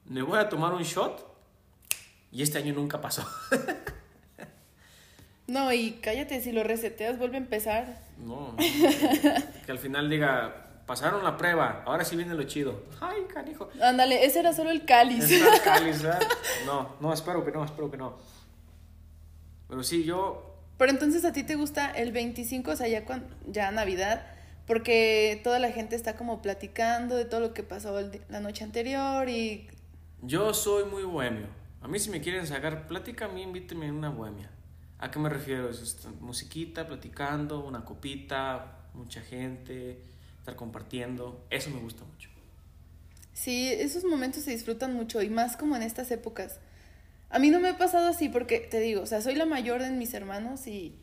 me 0.06 0.22
voy 0.22 0.38
a 0.38 0.48
tomar 0.48 0.72
un 0.72 0.82
shot 0.82 1.26
y 2.32 2.42
este 2.42 2.58
año 2.58 2.74
nunca 2.74 3.00
pasó. 3.00 3.24
No, 5.50 5.72
y 5.72 5.94
cállate, 6.00 6.40
si 6.40 6.52
lo 6.52 6.62
reseteas 6.62 7.18
vuelve 7.18 7.34
a 7.34 7.40
empezar. 7.40 7.98
No, 8.18 8.54
que 8.56 9.72
al 9.72 9.80
final 9.80 10.08
diga, 10.08 10.82
pasaron 10.86 11.24
la 11.24 11.36
prueba, 11.36 11.82
ahora 11.86 12.04
sí 12.04 12.14
viene 12.14 12.34
lo 12.34 12.44
chido. 12.44 12.84
Ay, 13.00 13.24
canijo. 13.24 13.68
Ándale, 13.82 14.24
ese 14.24 14.38
era 14.38 14.52
solo 14.52 14.70
el 14.70 14.84
cáliz. 14.84 15.28
Está 15.28 15.56
el 15.56 15.60
cáliz, 15.64 16.02
¿verdad? 16.02 16.22
No, 16.66 16.94
no, 17.00 17.12
espero 17.12 17.44
que 17.44 17.50
no, 17.50 17.64
espero 17.64 17.90
que 17.90 17.96
no. 17.96 18.16
Pero 19.68 19.82
sí, 19.82 20.04
yo, 20.04 20.49
Pero 20.80 20.92
entonces 20.92 21.26
a 21.26 21.32
ti 21.34 21.42
te 21.42 21.56
gusta 21.56 21.90
el 21.90 22.10
25, 22.10 22.70
o 22.70 22.74
sea, 22.74 22.88
ya, 22.88 23.04
ya 23.46 23.70
Navidad, 23.70 24.26
porque 24.66 25.38
toda 25.44 25.58
la 25.58 25.70
gente 25.72 25.94
está 25.94 26.16
como 26.16 26.40
platicando 26.40 27.16
de 27.16 27.26
todo 27.26 27.40
lo 27.40 27.52
que 27.52 27.62
pasó 27.62 27.98
el 27.98 28.22
la 28.30 28.40
noche 28.40 28.64
anterior 28.64 29.28
y... 29.28 29.68
yo 30.22 30.54
soy 30.54 30.86
muy 30.86 31.02
bohemio. 31.02 31.48
A 31.82 31.88
mí 31.88 31.98
si 31.98 32.08
me 32.08 32.22
quieren 32.22 32.46
sacar 32.46 32.86
plática, 32.86 33.26
a 33.26 33.28
mí 33.28 33.42
invíteme 33.42 33.88
a 33.88 33.92
una 33.92 34.08
bohemia. 34.08 34.50
¿A 34.98 35.10
qué 35.10 35.18
me 35.18 35.28
refiero? 35.28 35.68
Es 35.68 35.82
esta, 35.82 36.08
musiquita, 36.18 36.86
platicando, 36.86 37.62
una 37.62 37.84
copita, 37.84 38.78
mucha 38.94 39.20
gente, 39.20 40.00
estar 40.38 40.56
compartiendo. 40.56 41.44
Eso 41.50 41.68
me 41.68 41.80
gusta 41.80 42.04
mucho. 42.04 42.30
Sí, 43.34 43.68
esos 43.70 44.04
momentos 44.04 44.44
se 44.44 44.52
disfrutan 44.52 44.94
mucho 44.94 45.20
y 45.20 45.28
más 45.28 45.58
como 45.58 45.76
en 45.76 45.82
estas 45.82 46.10
épocas. 46.10 46.58
A 47.30 47.38
mí 47.38 47.50
no 47.50 47.60
me 47.60 47.68
ha 47.68 47.78
pasado 47.78 48.08
así 48.08 48.28
porque 48.28 48.58
te 48.58 48.80
digo, 48.80 49.02
o 49.02 49.06
sea, 49.06 49.20
soy 49.20 49.36
la 49.36 49.46
mayor 49.46 49.80
de 49.82 49.90
mis 49.90 50.12
hermanos 50.14 50.66
y 50.66 50.96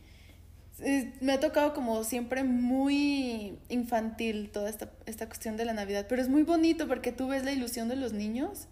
me 1.22 1.34
ha 1.34 1.40
tocado 1.40 1.74
como 1.74 2.04
siempre 2.04 2.44
muy 2.44 3.58
infantil 3.70 4.52
toda 4.52 4.70
esta, 4.70 4.92
esta 5.06 5.26
cuestión 5.26 5.58
de 5.58 5.66
la 5.66 5.74
Navidad, 5.74 6.06
pero 6.08 6.22
es 6.22 6.30
muy 6.30 6.44
bonito 6.44 6.88
porque 6.88 7.12
tú 7.12 7.28
ves 7.28 7.44
la 7.44 7.52
ilusión 7.52 7.88
de 7.88 7.96
los 7.96 8.14
niños 8.14 8.68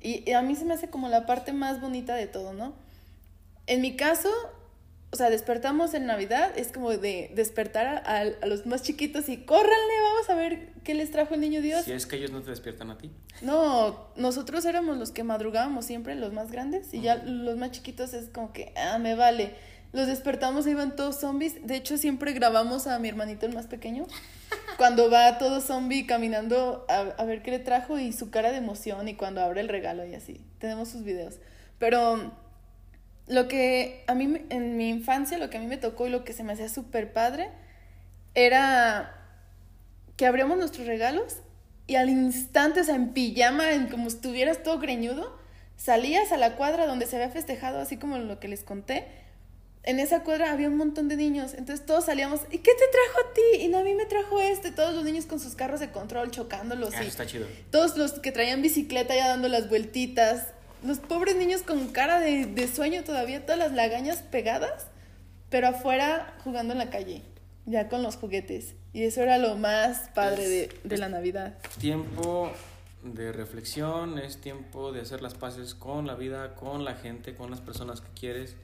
y, 0.00 0.32
a 0.32 0.42
mí 0.42 0.56
se 0.56 0.64
me 0.64 0.74
hace 0.74 0.88
como 0.88 1.08
la 1.08 1.26
parte 1.26 1.52
más 1.52 1.80
bonita 1.80 2.14
de 2.14 2.26
todo, 2.26 2.52
¿no? 2.52 2.74
En 3.66 3.80
mi 3.80 3.96
caso, 3.96 4.28
o 5.12 5.16
sea, 5.16 5.28
despertamos 5.28 5.92
en 5.92 6.06
Navidad, 6.06 6.52
es 6.56 6.72
como 6.72 6.90
de 6.90 7.30
despertar 7.34 7.86
a, 7.86 8.20
a, 8.20 8.46
los 8.46 8.64
más 8.64 8.82
chiquitos 8.82 9.28
y 9.28 9.36
córranle, 9.44 10.00
vamos 10.10 10.30
a 10.30 10.34
ver 10.34 10.72
qué 10.84 10.94
les 10.94 11.10
trajo 11.10 11.34
el 11.34 11.42
niño 11.42 11.60
Dios. 11.60 11.84
Si 11.84 11.92
es 11.92 12.06
que 12.06 12.16
ellos 12.16 12.30
no 12.30 12.40
te 12.40 12.48
despiertan 12.48 12.90
a 12.90 12.96
ti. 12.96 13.10
No, 13.42 14.08
nosotros 14.16 14.64
éramos 14.64 14.96
los 14.96 15.10
que 15.10 15.22
madrugábamos 15.22 15.84
siempre, 15.84 16.14
los 16.14 16.32
más 16.32 16.50
grandes, 16.50 16.94
y 16.94 17.02
ya 17.02 17.16
los 17.16 17.58
más 17.58 17.72
chiquitos 17.72 18.14
es 18.14 18.30
como 18.30 18.54
que, 18.54 18.72
ah, 18.74 18.98
me 18.98 19.14
vale. 19.14 19.54
Los 19.92 20.06
despertamos, 20.06 20.66
iban 20.66 20.96
todos 20.96 21.20
zombies. 21.20 21.66
De 21.66 21.76
hecho, 21.76 21.98
siempre 21.98 22.32
grabamos 22.32 22.86
a 22.86 22.98
mi 22.98 23.10
hermanito 23.10 23.44
el 23.44 23.52
más 23.52 23.66
pequeño. 23.66 24.06
Cuando 24.78 25.10
va 25.10 25.36
todo 25.36 25.60
zombie 25.60 26.06
caminando 26.06 26.86
a, 26.88 27.00
a, 27.00 27.24
ver 27.26 27.42
qué 27.42 27.50
le 27.50 27.58
trajo 27.58 27.98
y 27.98 28.14
su 28.14 28.30
cara 28.30 28.50
de 28.50 28.56
emoción 28.56 29.06
y 29.08 29.14
cuando 29.14 29.42
abre 29.42 29.60
el 29.60 29.68
regalo 29.68 30.06
y 30.06 30.14
así. 30.14 30.40
Tenemos 30.58 30.88
sus 30.88 31.04
videos. 31.04 31.34
Pero 31.78 32.32
lo 33.26 33.48
que 33.48 34.04
a 34.06 34.14
mí, 34.14 34.44
en 34.50 34.76
mi 34.76 34.88
infancia, 34.88 35.38
lo 35.38 35.50
que 35.50 35.58
a 35.58 35.60
mí 35.60 35.66
me 35.66 35.76
tocó 35.76 36.06
y 36.06 36.10
lo 36.10 36.24
que 36.24 36.32
se 36.32 36.44
me 36.44 36.52
hacía 36.52 36.68
súper 36.68 37.12
padre 37.12 37.50
era 38.34 39.14
que 40.16 40.26
abríamos 40.26 40.58
nuestros 40.58 40.86
regalos 40.86 41.36
y 41.86 41.96
al 41.96 42.08
instante, 42.08 42.80
o 42.80 42.84
sea, 42.84 42.94
en 42.94 43.12
pijama, 43.12 43.72
en 43.72 43.88
como 43.88 44.08
estuvieras 44.08 44.62
todo 44.62 44.78
greñudo, 44.78 45.36
salías 45.76 46.32
a 46.32 46.36
la 46.36 46.56
cuadra 46.56 46.86
donde 46.86 47.06
se 47.06 47.16
había 47.16 47.30
festejado, 47.30 47.80
así 47.80 47.96
como 47.96 48.18
lo 48.18 48.40
que 48.40 48.48
les 48.48 48.62
conté 48.62 49.06
en 49.84 49.98
esa 49.98 50.22
cuadra 50.22 50.52
había 50.52 50.68
un 50.68 50.76
montón 50.76 51.08
de 51.08 51.16
niños, 51.16 51.54
entonces 51.54 51.84
todos 51.84 52.04
salíamos, 52.04 52.40
¿y 52.50 52.58
qué 52.58 52.70
te 52.72 52.84
trajo 52.86 53.28
a 53.28 53.34
ti? 53.34 53.66
Y 53.66 53.74
a 53.74 53.82
mí 53.82 53.94
me 53.94 54.06
trajo 54.06 54.40
este, 54.40 54.70
todos 54.70 54.94
los 54.94 55.04
niños 55.04 55.26
con 55.26 55.40
sus 55.40 55.54
carros 55.56 55.80
de 55.80 55.90
control 55.90 56.30
chocándolos. 56.30 56.94
Ah, 56.94 57.02
está 57.02 57.26
chido. 57.26 57.46
Todos 57.70 57.96
los 57.96 58.12
que 58.20 58.30
traían 58.30 58.62
bicicleta 58.62 59.16
ya 59.16 59.26
dando 59.26 59.48
las 59.48 59.68
vueltitas, 59.68 60.46
los 60.84 60.98
pobres 60.98 61.36
niños 61.36 61.62
con 61.62 61.88
cara 61.88 62.20
de, 62.20 62.46
de 62.46 62.68
sueño 62.68 63.04
todavía, 63.04 63.44
todas 63.44 63.58
las 63.58 63.72
lagañas 63.72 64.18
pegadas, 64.18 64.88
pero 65.50 65.68
afuera 65.68 66.36
jugando 66.44 66.72
en 66.72 66.78
la 66.78 66.90
calle, 66.90 67.22
ya 67.66 67.88
con 67.88 68.02
los 68.02 68.16
juguetes. 68.16 68.74
Y 68.92 69.04
eso 69.04 69.22
era 69.22 69.38
lo 69.38 69.56
más 69.56 70.10
padre 70.14 70.48
de, 70.48 70.80
de 70.84 70.98
la 70.98 71.08
Navidad. 71.08 71.58
Tiempo 71.78 72.52
de 73.02 73.32
reflexión, 73.32 74.18
es 74.18 74.40
tiempo 74.40 74.92
de 74.92 75.00
hacer 75.00 75.22
las 75.22 75.34
paces 75.34 75.74
con 75.74 76.06
la 76.06 76.14
vida, 76.14 76.54
con 76.54 76.84
la 76.84 76.94
gente, 76.94 77.34
con 77.34 77.50
las 77.50 77.60
personas 77.60 78.00
que 78.00 78.08
quieres 78.14 78.56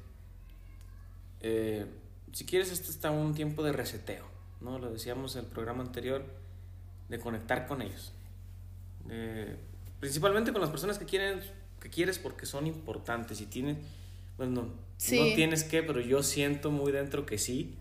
eh, 1.40 1.86
si 2.32 2.44
quieres, 2.44 2.70
este 2.72 2.90
está 2.90 3.10
un 3.10 3.34
tiempo 3.34 3.62
de 3.62 3.72
reseteo, 3.72 4.24
¿no? 4.60 4.78
Lo 4.78 4.90
decíamos 4.90 5.36
en 5.36 5.44
el 5.44 5.50
programa 5.50 5.82
anterior, 5.82 6.24
de 7.08 7.18
conectar 7.18 7.66
con 7.66 7.82
ellos. 7.82 8.12
principalmente 10.00 10.52
con 10.52 10.60
las 10.60 10.70
personas 10.70 10.98
que, 10.98 11.06
quieren, 11.06 11.40
que 11.80 11.90
quieres 11.90 12.18
porque 12.18 12.46
son 12.46 12.66
importantes 12.66 13.40
y 13.40 13.46
tienes, 13.46 13.76
bueno, 14.36 14.62
no, 14.62 14.74
tienes 15.34 15.64
que, 15.64 15.82
pero 15.82 16.00
yo 16.00 16.22
siento 16.22 16.70
muy 16.70 16.92
dentro 16.92 17.26
que 17.26 17.38
sí, 17.38 17.74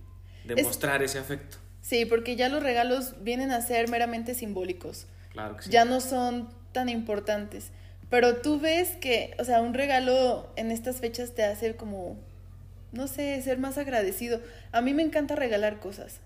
demostrar 0.46 1.04
ese 1.04 1.20
afecto. 1.20 1.58
Sí, 1.82 2.06
porque 2.06 2.36
ya 2.36 2.50
los 2.50 2.62
regalos 2.62 3.16
vienen 3.22 3.52
a 3.52 3.62
ser 3.62 3.90
meramente 3.90 4.34
simbólicos. 4.34 5.08
Claro 5.32 5.58
que 5.58 5.64
sí. 5.64 5.70
Ya 5.70 5.86
no 5.86 6.02
son 6.02 6.50
tan 6.74 6.90
importantes. 6.90 7.72
Pero 8.10 8.38
tú 8.38 8.60
ves 8.60 8.96
que, 8.98 9.36
o 9.40 9.44
sea, 9.44 9.62
un 9.62 9.74
regalo 9.74 10.52
en 10.56 10.72
estas 10.72 11.00
fechas 11.00 11.34
te 11.34 11.44
hace 11.44 11.76
como 11.76 12.18
no 12.92 13.08
sé, 13.08 13.42
ser 13.42 13.60
más 13.60 13.78
agradecido. 13.78 14.42
A 14.72 14.82
mí 14.82 14.94
me 14.94 15.04
encanta 15.04 15.36
regalar 15.36 15.80
cosas. 15.80 16.20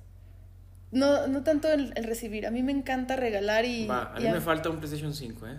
No, 0.92 1.28
no 1.28 1.44
tanto 1.44 1.70
el, 1.70 1.94
recibir, 1.96 2.46
a 2.46 2.52
mí 2.52 2.64
me 2.64 2.72
encanta 2.72 3.16
regalar 3.16 3.66
y... 3.66 3.88
a 3.90 4.14
mí 4.20 4.28
me 4.28 4.42
falta 4.42 4.70
un 4.70 4.78
PlayStation 4.78 5.14
5, 5.14 5.48
¿eh? 5.48 5.58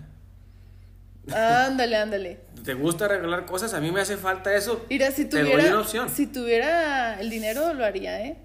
Ándale, 1.31 1.95
ándale. 1.97 2.39
¿Te 2.63 2.73
gusta 2.73 3.07
regalar 3.07 3.45
cosas? 3.45 3.73
A 3.73 3.81
mí 3.81 3.91
me 3.91 4.01
hace 4.01 4.17
falta 4.17 4.53
eso. 4.55 4.85
Mira, 4.89 5.11
si 5.11 5.25
tuviera, 5.25 5.83
si 6.09 6.27
tuviera 6.27 7.19
el 7.19 7.29
dinero, 7.29 7.73
lo 7.73 7.85
haría, 7.85 8.25
¿eh? 8.25 8.37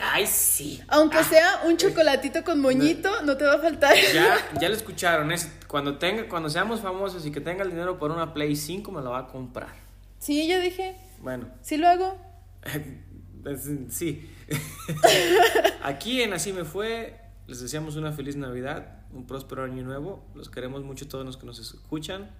Ay, 0.00 0.26
sí. 0.26 0.80
Aunque 0.88 1.18
ah. 1.18 1.24
sea 1.24 1.60
un 1.66 1.76
chocolatito 1.76 2.44
con 2.44 2.60
moñito, 2.60 3.10
no, 3.22 3.36
te 3.36 3.44
va 3.44 3.54
a 3.54 3.58
faltar. 3.58 3.94
Ya, 4.14 4.36
ya 4.60 4.68
lo 4.68 4.74
escucharon. 4.74 5.32
Es, 5.32 5.50
cuando, 5.66 5.98
tenga, 5.98 6.28
cuando 6.28 6.48
seamos 6.48 6.80
famosos 6.80 7.26
y 7.26 7.32
que 7.32 7.40
tenga 7.40 7.64
el 7.64 7.70
dinero 7.70 7.98
por 7.98 8.12
una 8.12 8.32
Play 8.32 8.54
5, 8.54 8.92
me 8.92 9.02
lo 9.02 9.10
va 9.10 9.20
a 9.20 9.26
comprar. 9.26 9.74
Sí, 10.18 10.46
yo 10.48 10.60
dije. 10.60 10.96
Bueno. 11.20 11.48
¿Sí 11.62 11.76
lo 11.76 11.88
hago? 11.88 12.16
sí. 13.90 14.30
Aquí 15.82 16.22
en 16.22 16.32
Así 16.32 16.52
me 16.52 16.64
fue, 16.64 17.20
les 17.46 17.60
deseamos 17.60 17.96
una 17.96 18.12
feliz 18.12 18.36
Navidad, 18.36 18.97
un 19.12 19.26
próspero 19.26 19.64
año 19.64 19.82
nuevo. 19.82 20.22
Los 20.34 20.50
queremos 20.50 20.84
mucho 20.84 21.08
todos 21.08 21.24
los 21.24 21.36
que 21.36 21.46
nos 21.46 21.58
escuchan. 21.58 22.30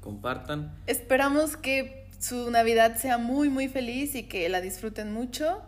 Compartan. 0.00 0.76
Esperamos 0.86 1.56
que 1.56 2.08
su 2.18 2.50
Navidad 2.50 2.96
sea 2.96 3.18
muy, 3.18 3.48
muy 3.48 3.68
feliz 3.68 4.14
y 4.14 4.24
que 4.24 4.48
la 4.48 4.60
disfruten 4.60 5.12
mucho. 5.12 5.62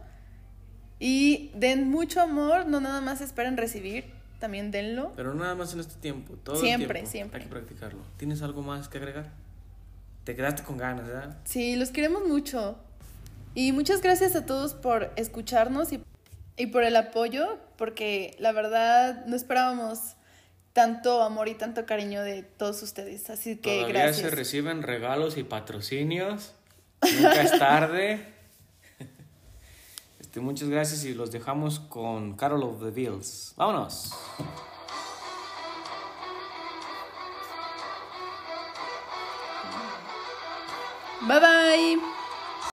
Y 0.98 1.50
den 1.54 1.90
mucho 1.90 2.20
amor, 2.20 2.66
no 2.66 2.80
nada 2.80 3.02
más 3.02 3.20
esperen 3.20 3.58
recibir, 3.58 4.06
también 4.40 4.70
denlo. 4.70 5.12
Pero 5.14 5.34
no 5.34 5.42
nada 5.42 5.54
más 5.54 5.74
en 5.74 5.80
este 5.80 5.96
tiempo, 5.96 6.34
todo 6.42 6.56
siempre, 6.56 6.84
el 6.84 6.90
tiempo. 6.92 7.10
Siempre, 7.10 7.40
Hay 7.40 7.44
que 7.44 7.50
practicarlo. 7.50 8.00
¿Tienes 8.16 8.40
algo 8.40 8.62
más 8.62 8.88
que 8.88 8.98
agregar? 8.98 9.30
Te 10.24 10.34
quedaste 10.34 10.62
con 10.62 10.78
ganas, 10.78 11.06
¿verdad? 11.06 11.36
Sí, 11.44 11.76
los 11.76 11.90
queremos 11.90 12.26
mucho. 12.26 12.78
Y 13.54 13.72
muchas 13.72 14.00
gracias 14.00 14.36
a 14.36 14.46
todos 14.46 14.74
por 14.74 15.12
escucharnos 15.16 15.92
y, 15.92 16.02
y 16.56 16.66
por 16.68 16.82
el 16.82 16.96
apoyo, 16.96 17.58
porque 17.76 18.34
la 18.38 18.52
verdad 18.52 19.26
no 19.26 19.36
esperábamos 19.36 20.15
tanto 20.76 21.22
amor 21.22 21.48
y 21.48 21.54
tanto 21.54 21.86
cariño 21.86 22.22
de 22.22 22.42
todos 22.42 22.82
ustedes. 22.82 23.30
Así 23.30 23.56
que 23.56 23.76
Todavía 23.78 24.02
gracias. 24.02 24.28
se 24.28 24.36
reciben 24.36 24.82
regalos 24.82 25.38
y 25.38 25.42
patrocinios. 25.42 26.52
Nunca 27.00 27.42
es 27.42 27.58
tarde. 27.58 28.32
Este, 30.20 30.40
muchas 30.40 30.68
gracias 30.68 31.04
y 31.04 31.14
los 31.14 31.30
dejamos 31.30 31.80
con 31.80 32.36
Carol 32.36 32.62
of 32.64 32.82
the 32.82 32.90
Bills. 32.90 33.54
Vámonos. 33.56 34.12
Bye 41.26 41.40
bye. 41.40 42.15